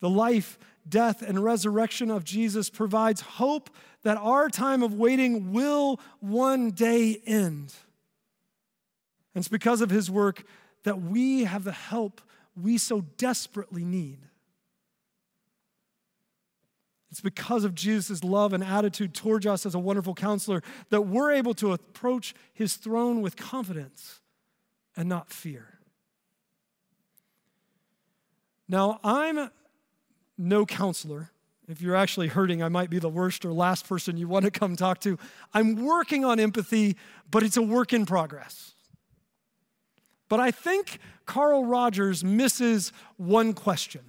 The 0.00 0.10
life, 0.10 0.58
death, 0.88 1.22
and 1.22 1.42
resurrection 1.42 2.10
of 2.10 2.24
Jesus 2.24 2.70
provides 2.70 3.20
hope 3.20 3.70
that 4.02 4.16
our 4.18 4.48
time 4.48 4.82
of 4.82 4.94
waiting 4.94 5.52
will 5.52 6.00
one 6.20 6.70
day 6.70 7.20
end. 7.26 7.74
And 9.34 9.42
it's 9.42 9.48
because 9.48 9.80
of 9.80 9.90
his 9.90 10.10
work 10.10 10.44
that 10.84 11.02
we 11.02 11.44
have 11.44 11.64
the 11.64 11.72
help 11.72 12.20
we 12.60 12.78
so 12.78 13.02
desperately 13.18 13.84
need. 13.84 14.18
It's 17.10 17.20
because 17.20 17.64
of 17.64 17.74
Jesus' 17.74 18.22
love 18.22 18.52
and 18.52 18.62
attitude 18.62 19.14
towards 19.14 19.46
us 19.46 19.64
as 19.64 19.74
a 19.74 19.78
wonderful 19.78 20.14
counselor 20.14 20.62
that 20.90 21.02
we're 21.02 21.32
able 21.32 21.54
to 21.54 21.72
approach 21.72 22.34
his 22.52 22.74
throne 22.74 23.22
with 23.22 23.36
confidence 23.36 24.20
and 24.96 25.08
not 25.08 25.30
fear. 25.30 25.78
Now, 28.68 29.00
I'm 29.04 29.50
no 30.38 30.66
counselor. 30.66 31.30
If 31.68 31.80
you're 31.80 31.96
actually 31.96 32.28
hurting, 32.28 32.62
I 32.62 32.68
might 32.68 32.90
be 32.90 32.98
the 32.98 33.08
worst 33.08 33.44
or 33.44 33.52
last 33.52 33.88
person 33.88 34.16
you 34.16 34.28
want 34.28 34.44
to 34.44 34.50
come 34.50 34.76
talk 34.76 35.00
to. 35.00 35.18
I'm 35.52 35.84
working 35.84 36.24
on 36.24 36.38
empathy, 36.38 36.96
but 37.30 37.42
it's 37.42 37.56
a 37.56 37.62
work 37.62 37.92
in 37.92 38.06
progress. 38.06 38.74
But 40.28 40.40
I 40.40 40.50
think 40.50 40.98
Carl 41.24 41.64
Rogers 41.64 42.22
misses 42.22 42.92
one 43.16 43.52
question. 43.52 44.02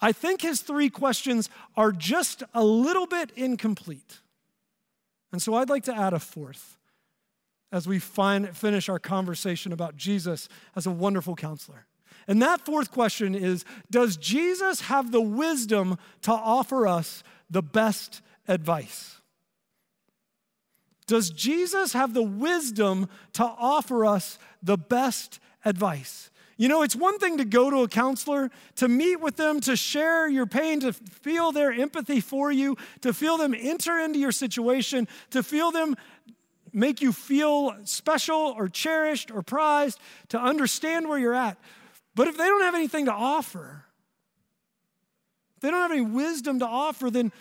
I 0.00 0.12
think 0.12 0.42
his 0.42 0.60
three 0.60 0.90
questions 0.90 1.48
are 1.76 1.92
just 1.92 2.42
a 2.52 2.64
little 2.64 3.06
bit 3.06 3.30
incomplete. 3.36 4.20
And 5.32 5.42
so 5.42 5.54
I'd 5.54 5.70
like 5.70 5.84
to 5.84 5.94
add 5.94 6.12
a 6.12 6.20
fourth 6.20 6.76
as 7.72 7.88
we 7.88 7.98
find, 7.98 8.56
finish 8.56 8.88
our 8.88 9.00
conversation 9.00 9.72
about 9.72 9.96
Jesus 9.96 10.48
as 10.76 10.86
a 10.86 10.92
wonderful 10.92 11.34
counselor. 11.34 11.86
And 12.26 12.40
that 12.42 12.64
fourth 12.64 12.90
question 12.90 13.34
is 13.34 13.64
Does 13.90 14.16
Jesus 14.16 14.82
have 14.82 15.12
the 15.12 15.20
wisdom 15.20 15.98
to 16.22 16.32
offer 16.32 16.86
us 16.86 17.22
the 17.50 17.62
best 17.62 18.22
advice? 18.48 19.20
Does 21.06 21.30
Jesus 21.30 21.92
have 21.92 22.14
the 22.14 22.22
wisdom 22.22 23.08
to 23.34 23.44
offer 23.44 24.06
us 24.06 24.38
the 24.62 24.78
best 24.78 25.38
advice? 25.64 26.30
You 26.56 26.68
know, 26.68 26.82
it's 26.82 26.94
one 26.94 27.18
thing 27.18 27.38
to 27.38 27.44
go 27.44 27.68
to 27.68 27.82
a 27.82 27.88
counselor, 27.88 28.50
to 28.76 28.88
meet 28.88 29.16
with 29.16 29.36
them, 29.36 29.60
to 29.62 29.76
share 29.76 30.28
your 30.28 30.46
pain, 30.46 30.80
to 30.80 30.92
feel 30.92 31.50
their 31.50 31.72
empathy 31.72 32.20
for 32.20 32.52
you, 32.52 32.76
to 33.00 33.12
feel 33.12 33.36
them 33.36 33.54
enter 33.58 33.98
into 33.98 34.20
your 34.20 34.32
situation, 34.32 35.08
to 35.30 35.42
feel 35.42 35.72
them 35.72 35.96
make 36.72 37.02
you 37.02 37.12
feel 37.12 37.74
special 37.84 38.54
or 38.56 38.68
cherished 38.68 39.30
or 39.30 39.42
prized, 39.42 39.98
to 40.28 40.40
understand 40.40 41.08
where 41.08 41.18
you're 41.18 41.34
at. 41.34 41.58
But 42.14 42.28
if 42.28 42.36
they 42.36 42.44
don't 42.44 42.62
have 42.62 42.74
anything 42.74 43.06
to 43.06 43.12
offer, 43.12 43.84
if 45.56 45.62
they 45.62 45.70
don't 45.70 45.80
have 45.80 45.90
any 45.90 46.00
wisdom 46.00 46.60
to 46.60 46.66
offer, 46.66 47.10
then 47.10 47.32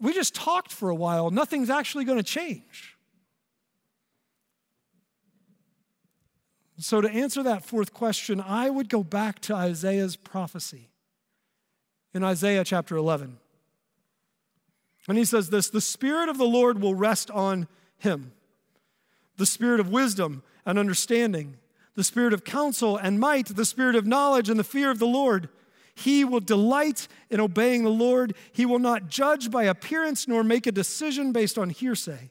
we 0.00 0.12
just 0.12 0.34
talked 0.34 0.70
for 0.70 0.90
a 0.90 0.94
while. 0.94 1.30
Nothing's 1.30 1.70
actually 1.70 2.04
going 2.04 2.18
to 2.18 2.24
change. 2.24 2.96
So, 6.76 7.00
to 7.00 7.08
answer 7.08 7.42
that 7.44 7.64
fourth 7.64 7.94
question, 7.94 8.40
I 8.40 8.68
would 8.68 8.88
go 8.88 9.04
back 9.04 9.38
to 9.42 9.54
Isaiah's 9.54 10.16
prophecy 10.16 10.90
in 12.12 12.24
Isaiah 12.24 12.64
chapter 12.64 12.96
11. 12.96 13.38
And 15.08 15.18
he 15.18 15.24
says 15.24 15.50
this 15.50 15.68
The 15.68 15.80
Spirit 15.80 16.28
of 16.28 16.36
the 16.36 16.44
Lord 16.44 16.80
will 16.80 16.94
rest 16.94 17.30
on 17.30 17.68
him, 17.96 18.32
the 19.36 19.46
Spirit 19.46 19.80
of 19.80 19.88
wisdom 19.88 20.42
and 20.66 20.78
understanding, 20.78 21.56
the 21.94 22.04
Spirit 22.04 22.32
of 22.32 22.44
counsel 22.44 22.96
and 22.96 23.20
might, 23.20 23.46
the 23.46 23.64
Spirit 23.64 23.96
of 23.96 24.06
knowledge 24.06 24.48
and 24.48 24.58
the 24.58 24.64
fear 24.64 24.90
of 24.90 24.98
the 24.98 25.06
Lord. 25.06 25.48
He 25.94 26.24
will 26.24 26.40
delight 26.40 27.06
in 27.30 27.40
obeying 27.40 27.84
the 27.84 27.90
Lord. 27.90 28.34
He 28.52 28.66
will 28.66 28.80
not 28.80 29.08
judge 29.08 29.50
by 29.50 29.64
appearance 29.64 30.26
nor 30.26 30.42
make 30.42 30.66
a 30.66 30.72
decision 30.72 31.32
based 31.32 31.56
on 31.56 31.70
hearsay. 31.70 32.30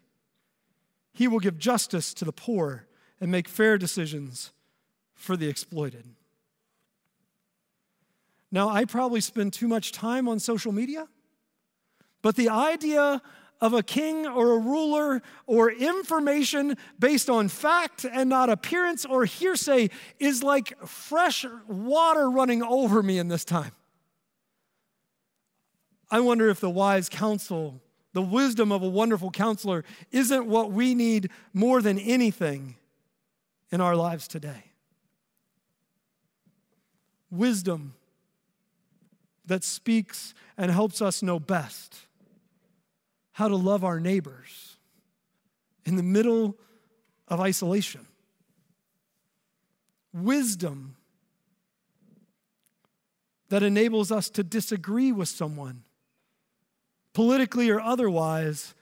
He 1.14 1.28
will 1.28 1.40
give 1.40 1.58
justice 1.58 2.14
to 2.16 2.26
the 2.26 2.34
poor 2.34 2.88
and 3.22 3.32
make 3.32 3.48
fair 3.48 3.78
decisions 3.78 4.52
for 5.14 5.38
the 5.38 5.48
exploited. 5.48 6.06
Now, 8.52 8.70
I 8.70 8.86
probably 8.86 9.22
spend 9.22 9.54
too 9.54 9.68
much 9.68 9.92
time 9.92 10.28
on 10.28 10.40
social 10.40 10.72
media, 10.72 11.08
but 12.22 12.36
the 12.36 12.50
idea 12.50 13.22
of 13.64 13.74
a 13.74 13.82
king 13.82 14.28
or 14.28 14.52
a 14.52 14.58
ruler 14.58 15.22
or 15.48 15.72
information 15.72 16.76
based 17.00 17.30
on 17.30 17.48
fact 17.48 18.06
and 18.06 18.30
not 18.30 18.50
appearance 18.50 19.06
or 19.06 19.24
hearsay 19.24 19.90
is 20.20 20.44
like 20.44 20.78
fresh 20.86 21.46
water 21.66 22.30
running 22.30 22.62
over 22.62 23.02
me 23.02 23.18
in 23.18 23.30
this 23.30 23.46
time. 23.46 23.72
I 26.12 26.20
wonder 26.20 26.50
if 26.50 26.60
the 26.60 26.70
wise 26.70 27.08
counsel, 27.08 27.82
the 28.12 28.22
wisdom 28.22 28.70
of 28.74 28.84
a 28.84 28.90
wonderful 28.90 29.32
counselor, 29.32 29.86
isn't 30.12 30.46
what 30.46 30.74
we 30.74 30.94
need 30.94 31.30
more 31.54 31.82
than 31.82 31.98
anything 31.98 32.76
in 33.72 33.80
our 33.80 33.96
lives 33.96 34.28
today. 34.28 34.72
Wisdom 37.32 37.94
that 39.46 39.64
speaks 39.64 40.34
and 40.58 40.70
helps 40.70 41.02
us 41.02 41.24
know 41.24 41.40
best 41.40 42.03
how 43.34 43.48
to 43.48 43.56
love 43.56 43.84
our 43.84 44.00
neighbors 44.00 44.78
in 45.86 45.96
the 45.96 46.04
middle 46.04 46.58
of 47.28 47.40
isolation. 47.40 48.08
Wisdom 50.14 50.96
that 53.50 53.64
enables 53.64 54.12
us 54.12 54.30
to 54.32 54.44
disagree 54.44 55.12
with 55.12 55.30
someone, 55.30 55.84
politically 57.14 57.70
or 57.70 57.80
otherwise, 57.80 58.74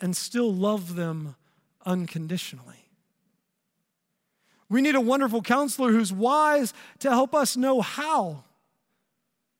and 0.00 0.16
still 0.16 0.52
love 0.52 0.94
them 0.94 1.34
unconditionally. 1.84 2.88
We 4.68 4.80
need 4.80 4.94
a 4.94 5.00
wonderful 5.00 5.42
counselor 5.42 5.90
who's 5.90 6.12
wise 6.12 6.72
to 7.00 7.10
help 7.10 7.34
us 7.34 7.56
know 7.56 7.80
how 7.80 8.44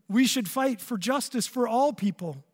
we 0.09 0.27
should 0.27 0.49
fight 0.49 0.81
for 0.81 0.97
justice 0.97 1.47
for 1.47 1.67
all 1.67 1.93
people. 1.93 2.45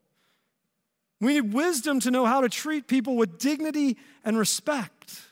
We 1.21 1.35
need 1.35 1.53
wisdom 1.53 2.01
to 2.01 2.11
know 2.11 2.27
how 2.27 2.43
to 2.43 2.49
treat 2.49 2.87
people 2.87 3.17
with 3.17 3.39
dignity 3.39 3.97
and 4.25 4.39
respect. 4.39 5.23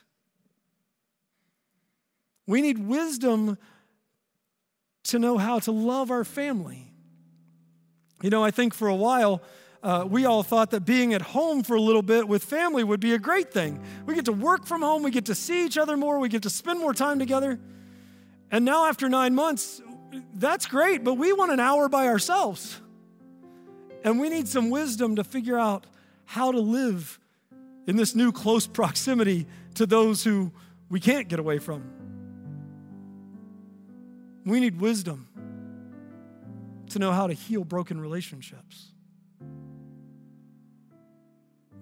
We 2.47 2.61
need 2.61 2.79
wisdom 2.79 3.57
to 5.05 5.19
know 5.19 5.37
how 5.37 5.59
to 5.59 5.71
love 5.71 6.11
our 6.11 6.23
family. 6.23 6.91
You 8.21 8.29
know, 8.29 8.43
I 8.43 8.51
think 8.51 8.73
for 8.73 8.87
a 8.87 8.95
while, 8.95 9.41
uh, 9.83 10.03
we 10.07 10.25
all 10.25 10.41
thought 10.41 10.71
that 10.71 10.81
being 10.81 11.13
at 11.13 11.21
home 11.21 11.61
for 11.61 11.75
a 11.75 11.81
little 11.81 12.01
bit 12.01 12.27
with 12.27 12.43
family 12.43 12.83
would 12.83 12.99
be 12.99 13.13
a 13.13 13.19
great 13.19 13.53
thing. 13.53 13.79
We 14.07 14.15
get 14.15 14.25
to 14.25 14.33
work 14.33 14.65
from 14.65 14.81
home, 14.81 15.03
we 15.03 15.11
get 15.11 15.25
to 15.25 15.35
see 15.35 15.65
each 15.65 15.77
other 15.77 15.95
more, 15.95 16.17
we 16.17 16.29
get 16.29 16.43
to 16.43 16.49
spend 16.49 16.79
more 16.79 16.93
time 16.93 17.19
together. 17.19 17.59
And 18.51 18.65
now, 18.65 18.85
after 18.85 19.09
nine 19.09 19.35
months, 19.35 19.81
that's 20.33 20.65
great, 20.65 21.03
but 21.03 21.15
we 21.15 21.33
want 21.33 21.51
an 21.51 21.59
hour 21.59 21.89
by 21.89 22.07
ourselves. 22.07 22.79
And 24.05 24.19
we 24.19 24.29
need 24.29 24.47
some 24.47 24.69
wisdom 24.69 25.15
to 25.15 25.23
figure 25.23 25.57
out 25.57 25.87
how 26.25 26.51
to 26.51 26.59
live 26.59 27.19
in 27.87 27.95
this 27.95 28.13
new 28.13 28.31
close 28.31 28.67
proximity 28.67 29.47
to 29.73 29.87
those 29.87 30.23
who 30.23 30.51
we 30.89 30.99
can't 30.99 31.27
get 31.27 31.39
away 31.39 31.57
from. 31.57 31.83
We 34.45 34.59
need 34.59 34.79
wisdom 34.79 35.27
to 36.91 36.99
know 36.99 37.11
how 37.11 37.25
to 37.25 37.33
heal 37.33 37.63
broken 37.63 37.99
relationships. 37.99 38.91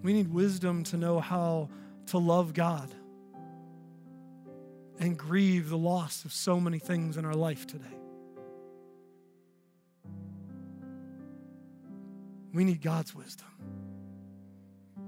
We 0.02 0.14
need 0.14 0.34
wisdom 0.34 0.86
to 0.86 0.98
know 0.98 1.20
how 1.20 1.70
to 2.08 2.20
love 2.20 2.54
God 2.54 2.90
and 4.98 5.18
grieve 5.18 5.70
the 5.70 5.78
loss 5.78 6.24
of 6.24 6.32
so 6.32 6.58
many 6.58 6.80
things 6.80 7.18
in 7.18 7.26
our 7.26 7.36
life 7.36 7.68
today. 7.68 8.03
We 12.54 12.64
need 12.64 12.82
God's 12.82 13.16
wisdom 13.16 13.48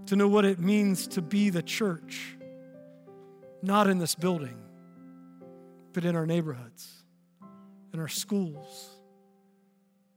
to 0.07 0.15
know 0.15 0.27
what 0.27 0.45
it 0.45 0.59
means 0.59 1.07
to 1.07 1.21
be 1.21 1.49
the 1.49 1.63
church, 1.63 2.35
not 3.61 3.87
in 3.87 3.99
this 3.99 4.15
building, 4.15 4.57
but 5.93 6.05
in 6.05 6.15
our 6.15 6.25
neighborhoods, 6.25 7.03
in 7.93 7.99
our 7.99 8.07
schools, 8.07 8.89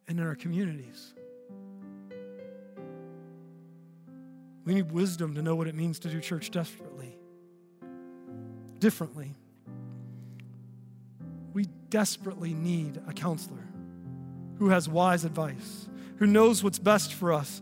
and 0.07 0.19
in 0.19 0.27
our 0.27 0.35
communities. 0.35 1.15
We 4.65 4.75
need 4.75 4.93
wisdom 4.93 5.35
to 5.35 5.43
know 5.43 5.55
what 5.55 5.67
it 5.67 5.75
means 5.75 5.99
to 6.01 6.09
do 6.09 6.21
church 6.21 6.51
desperately, 6.51 7.17
differently. 8.79 9.35
we 11.55 11.67
desperately 11.91 12.55
need 12.55 13.01
a 13.09 13.13
counselor 13.13 13.68
who 14.59 14.71
has 14.71 14.89
wise 14.89 15.25
advice, 15.25 15.89
who 16.17 16.27
knows 16.27 16.63
what's 16.63 16.79
best 16.79 17.15
for 17.15 17.33
us, 17.33 17.61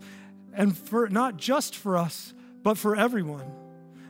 and 0.53 0.75
for 0.75 1.07
not 1.09 1.37
just 1.37 1.75
for 1.75 1.97
us, 1.97 2.33
but 2.63 2.77
for 2.77 2.95
everyone. 2.95 3.45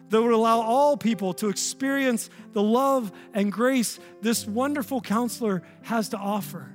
That 0.09 0.21
would 0.21 0.31
allow 0.31 0.61
all 0.61 0.95
people 0.95 1.33
to 1.35 1.49
experience 1.49 2.29
the 2.53 2.63
love 2.63 3.11
and 3.33 3.51
grace 3.51 3.99
this 4.21 4.47
wonderful 4.47 5.01
counselor 5.01 5.63
has 5.83 6.09
to 6.09 6.17
offer. 6.17 6.71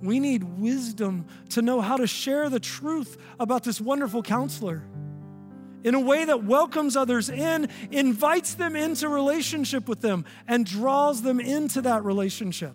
We 0.00 0.20
need 0.20 0.44
wisdom 0.44 1.26
to 1.50 1.62
know 1.62 1.80
how 1.80 1.96
to 1.96 2.06
share 2.06 2.48
the 2.48 2.60
truth 2.60 3.18
about 3.38 3.64
this 3.64 3.80
wonderful 3.80 4.22
counselor 4.22 4.84
in 5.84 5.94
a 5.94 6.00
way 6.00 6.24
that 6.24 6.44
welcomes 6.44 6.96
others 6.96 7.28
in, 7.28 7.68
invites 7.90 8.54
them 8.54 8.76
into 8.76 9.08
relationship 9.08 9.88
with 9.88 10.00
them, 10.00 10.24
and 10.46 10.66
draws 10.66 11.22
them 11.22 11.40
into 11.40 11.82
that 11.82 12.04
relationship. 12.04 12.74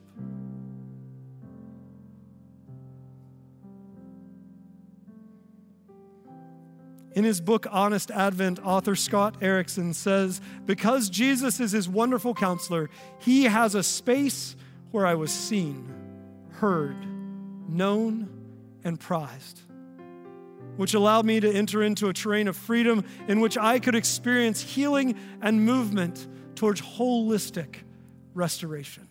In 7.15 7.23
his 7.23 7.39
book, 7.39 7.65
Honest 7.71 8.11
Advent, 8.11 8.59
author 8.65 8.93
Scott 8.93 9.37
Erickson 9.41 9.93
says, 9.93 10.41
Because 10.65 11.09
Jesus 11.09 11.61
is 11.61 11.71
his 11.71 11.87
wonderful 11.87 12.33
counselor, 12.33 12.89
he 13.19 13.45
has 13.45 13.73
a 13.73 13.83
space 13.83 14.57
where 14.91 15.05
I 15.05 15.15
was 15.15 15.31
seen, 15.31 15.89
heard, 16.51 16.97
known, 17.69 18.29
and 18.83 18.99
prized, 18.99 19.61
which 20.77 20.93
allowed 20.93 21.25
me 21.25 21.39
to 21.39 21.51
enter 21.51 21.83
into 21.83 22.09
a 22.09 22.13
terrain 22.13 22.47
of 22.47 22.55
freedom 22.55 23.03
in 23.27 23.39
which 23.39 23.57
I 23.57 23.79
could 23.79 23.95
experience 23.95 24.61
healing 24.61 25.15
and 25.41 25.63
movement 25.63 26.27
towards 26.55 26.81
holistic 26.81 27.77
restoration. 28.33 29.07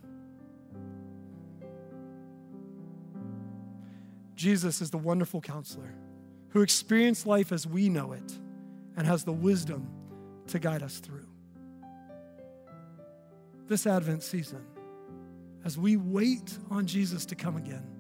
Jesus 4.35 4.81
is 4.81 4.91
the 4.91 4.99
wonderful 4.99 5.41
counselor 5.41 5.95
who 6.51 6.63
experienced 6.63 7.27
life 7.27 7.51
as 7.53 7.67
we 7.67 7.89
know 7.89 8.13
it 8.13 8.39
and 8.97 9.07
has 9.07 9.25
the 9.25 9.33
wisdom 9.33 9.89
to 10.49 10.59
guide 10.59 10.83
us 10.83 10.99
through. 10.99 11.27
This 13.67 13.87
Advent 13.87 14.23
season, 14.23 14.65
as 15.65 15.79
we 15.79 15.97
wait 15.97 16.59
on 16.71 16.87
Jesus 16.87 17.25
to 17.27 17.35
come 17.35 17.57
again, 17.57 17.94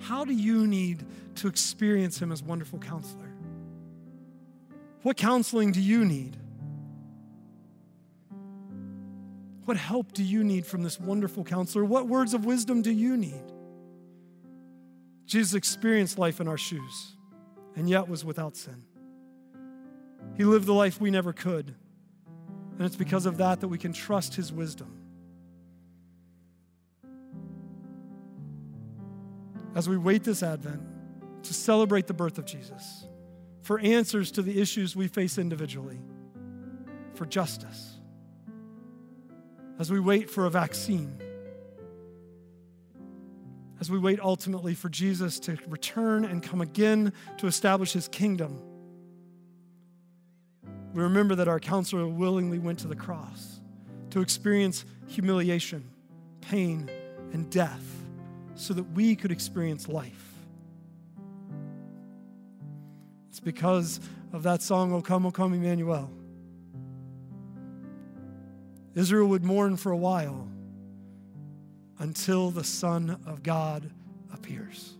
how 0.00 0.24
do 0.24 0.32
you 0.32 0.66
need 0.66 1.04
to 1.36 1.48
experience 1.48 2.20
him 2.20 2.32
as 2.32 2.42
wonderful 2.42 2.78
counselor? 2.78 3.32
What 5.02 5.16
counseling 5.16 5.72
do 5.72 5.80
you 5.80 6.04
need? 6.04 6.36
What 9.64 9.76
help 9.76 10.12
do 10.12 10.22
you 10.22 10.44
need 10.44 10.66
from 10.66 10.82
this 10.82 11.00
wonderful 11.00 11.44
counselor? 11.44 11.84
What 11.84 12.06
words 12.06 12.34
of 12.34 12.44
wisdom 12.44 12.82
do 12.82 12.90
you 12.90 13.16
need? 13.16 13.42
Jesus 15.26 15.54
experienced 15.54 16.18
life 16.18 16.40
in 16.40 16.48
our 16.48 16.58
shoes 16.58 17.16
and 17.76 17.88
yet 17.88 18.08
was 18.08 18.24
without 18.24 18.56
sin. 18.56 18.84
He 20.36 20.44
lived 20.44 20.66
the 20.66 20.74
life 20.74 21.00
we 21.00 21.10
never 21.10 21.32
could. 21.32 21.74
And 22.78 22.86
it's 22.86 22.96
because 22.96 23.24
of 23.24 23.38
that 23.38 23.60
that 23.60 23.68
we 23.68 23.78
can 23.78 23.92
trust 23.92 24.34
his 24.34 24.52
wisdom. 24.52 25.03
As 29.74 29.88
we 29.88 29.96
wait 29.96 30.24
this 30.24 30.42
Advent 30.42 30.82
to 31.44 31.54
celebrate 31.54 32.06
the 32.06 32.14
birth 32.14 32.38
of 32.38 32.44
Jesus, 32.44 33.06
for 33.62 33.78
answers 33.80 34.30
to 34.32 34.42
the 34.42 34.60
issues 34.60 34.94
we 34.94 35.08
face 35.08 35.38
individually, 35.38 35.98
for 37.14 37.26
justice, 37.26 37.98
as 39.78 39.90
we 39.90 39.98
wait 39.98 40.30
for 40.30 40.46
a 40.46 40.50
vaccine 40.50 41.18
as 43.84 43.90
we 43.90 43.98
wait 43.98 44.18
ultimately 44.20 44.74
for 44.74 44.88
Jesus 44.88 45.38
to 45.40 45.58
return 45.68 46.24
and 46.24 46.42
come 46.42 46.62
again 46.62 47.12
to 47.36 47.46
establish 47.46 47.92
his 47.92 48.08
kingdom. 48.08 48.58
We 50.94 51.02
remember 51.02 51.34
that 51.34 51.48
our 51.48 51.60
counselor 51.60 52.06
willingly 52.06 52.58
went 52.58 52.78
to 52.78 52.88
the 52.88 52.96
cross 52.96 53.60
to 54.08 54.22
experience 54.22 54.86
humiliation, 55.08 55.90
pain, 56.40 56.88
and 57.34 57.50
death 57.50 58.03
so 58.54 58.74
that 58.74 58.84
we 58.92 59.16
could 59.16 59.32
experience 59.32 59.88
life. 59.88 60.34
It's 63.30 63.40
because 63.40 64.00
of 64.32 64.44
that 64.44 64.62
song, 64.62 64.92
O 64.92 65.02
Come, 65.02 65.26
O 65.26 65.30
Come, 65.30 65.54
Emmanuel. 65.54 66.10
Israel 68.94 69.26
would 69.28 69.44
mourn 69.44 69.76
for 69.76 69.90
a 69.90 69.96
while 69.96 70.48
until 71.98 72.50
the 72.50 72.62
Son 72.62 73.20
of 73.26 73.42
God 73.42 73.90
appears. 74.32 74.94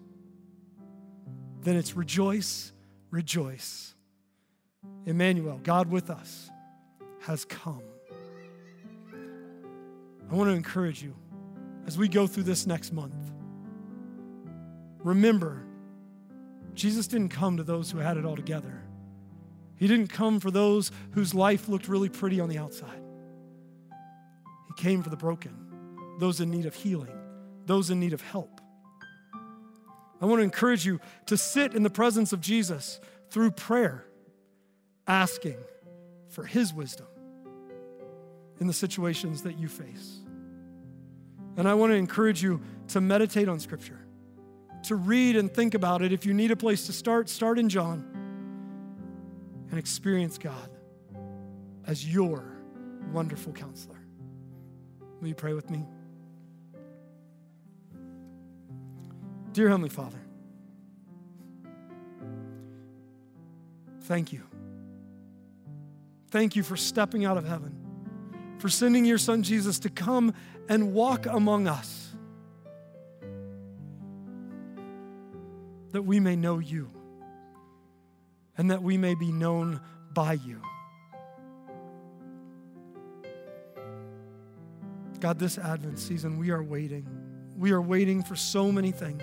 Then 1.63 1.77
it's 1.77 1.97
rejoice, 1.97 2.73
rejoice. 3.11 3.95
Emmanuel, 5.07 5.61
God 5.63 5.91
with 5.91 6.11
us, 6.11 6.51
has 7.21 7.45
come. 7.45 7.83
I 10.31 10.35
want 10.35 10.51
to 10.51 10.55
encourage 10.55 11.03
you 11.03 11.15
as 11.87 11.97
we 11.97 12.09
go 12.09 12.27
through 12.27 12.43
this 12.45 12.67
next 12.67 12.93
month. 12.93 13.15
Remember, 15.05 15.65
Jesus 16.75 17.07
didn't 17.07 17.29
come 17.29 17.59
to 17.59 17.63
those 17.63 17.91
who 17.91 17.99
had 17.99 18.17
it 18.17 18.25
all 18.25 18.35
together. 18.35 18.83
He 19.77 19.87
didn't 19.87 20.09
come 20.09 20.41
for 20.41 20.51
those 20.51 20.91
whose 21.13 21.35
life 21.35 21.69
looked 21.69 21.87
really 21.87 22.09
pretty 22.09 22.41
on 22.41 22.49
the 22.49 22.59
outside. 22.59 23.03
He 24.67 24.83
came 24.83 25.03
for 25.03 25.11
the 25.11 25.17
broken 25.17 25.61
those 26.19 26.41
in 26.41 26.51
need 26.51 26.65
of 26.65 26.75
healing, 26.75 27.17
those 27.67 27.91
in 27.91 27.99
need 27.99 28.13
of 28.13 28.21
help. 28.21 28.61
I 30.21 30.27
want 30.27 30.39
to 30.39 30.45
encourage 30.45 30.87
you 30.87 31.01
to 31.27 31.37
sit 31.37 31.75
in 31.75 31.83
the 31.83 31.91
presence 31.91 32.33
of 32.33 32.41
Jesus 32.41 33.01
through 33.31 33.51
prayer, 33.51 34.05
asking 35.07 35.57
for 36.29 36.45
His 36.45 36.73
wisdom 36.73 37.07
in 38.61 38.69
the 38.69 38.73
situations 38.73 39.43
that 39.43 39.59
you 39.59 39.69
face. 39.69 40.21
And 41.57 41.69
I 41.69 41.75
want 41.75 41.91
to 41.93 41.97
encourage 41.97 42.43
you 42.43 42.61
to 42.89 43.01
meditate 43.01 43.49
on 43.49 43.59
Scripture, 43.59 44.04
to 44.85 44.97
read 44.97 45.37
and 45.37 45.53
think 45.53 45.75
about 45.75 46.03
it. 46.03 46.13
If 46.13 46.27
you 46.27 46.35
need 46.35 46.51
a 46.51 46.57
place 46.57 46.87
to 46.87 46.93
start, 46.93 47.29
start 47.29 47.59
in 47.59 47.69
John 47.69 48.07
and 49.71 49.79
experience 49.79 50.39
God 50.39 50.71
as 51.87 52.07
your 52.07 52.45
wonderful 53.13 53.53
counselor. 53.53 53.99
Will 55.21 55.29
you 55.29 55.35
pray 55.35 55.55
with 55.55 55.71
me? 55.71 55.85
Dear 59.53 59.69
Heavenly 59.69 59.89
Father, 59.89 60.19
thank 64.03 64.33
you. 64.33 64.43
Thank 66.31 66.57
you 66.57 66.65
for 66.65 66.77
stepping 66.77 67.25
out 67.25 67.37
of 67.37 67.47
heaven, 67.47 67.77
for 68.59 68.69
sending 68.69 69.05
your 69.05 69.19
Son 69.19 69.45
Jesus 69.45 69.79
to 69.81 69.89
come 69.89 70.35
and 70.69 70.93
walk 70.93 71.27
among 71.27 71.69
us, 71.69 72.14
that 75.95 76.03
we 76.03 76.19
may 76.19 76.35
know 76.35 76.59
you 76.59 76.91
and 78.59 78.69
that 78.69 78.83
we 78.83 78.99
may 78.99 79.15
be 79.15 79.31
known 79.31 79.81
by 80.13 80.33
you. 80.33 80.61
God, 85.21 85.39
this 85.39 85.57
Advent 85.57 86.01
season, 86.01 86.37
we 86.37 86.51
are 86.51 86.65
waiting. 86.65 87.07
We 87.57 87.71
are 87.71 87.81
waiting 87.81 88.25
for 88.25 88.35
so 88.35 88.73
many 88.73 88.91
things. 88.91 89.23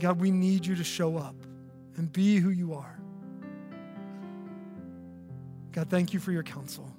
God, 0.00 0.20
we 0.20 0.32
need 0.32 0.66
you 0.66 0.74
to 0.74 0.84
show 0.84 1.16
up 1.16 1.36
and 1.96 2.12
be 2.12 2.38
who 2.38 2.50
you 2.50 2.74
are. 2.74 2.98
God, 5.70 5.88
thank 5.88 6.12
you 6.12 6.18
for 6.18 6.32
your 6.32 6.42
counsel. 6.42 6.92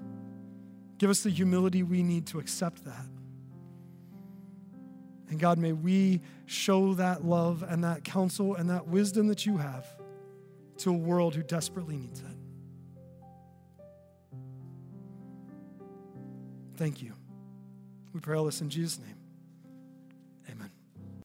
Give 0.97 1.09
us 1.09 1.23
the 1.23 1.29
humility 1.29 1.83
we 1.83 2.03
need 2.03 2.25
to 2.27 2.39
accept 2.39 2.85
that. 2.85 3.05
And 5.29 5.39
God, 5.39 5.57
may 5.57 5.73
we 5.73 6.21
show 6.45 6.93
that 6.95 7.25
love 7.25 7.63
and 7.67 7.83
that 7.83 8.03
counsel 8.03 8.55
and 8.55 8.69
that 8.69 8.87
wisdom 8.87 9.27
that 9.27 9.45
you 9.45 9.57
have 9.57 9.85
to 10.77 10.89
a 10.91 10.93
world 10.93 11.35
who 11.35 11.43
desperately 11.43 11.97
needs 11.97 12.19
it. 12.19 12.27
Thank 16.77 17.01
you. 17.01 17.13
We 18.13 18.19
pray 18.19 18.37
all 18.37 18.45
this 18.45 18.61
in 18.61 18.69
Jesus' 18.69 18.99
name. 18.99 19.24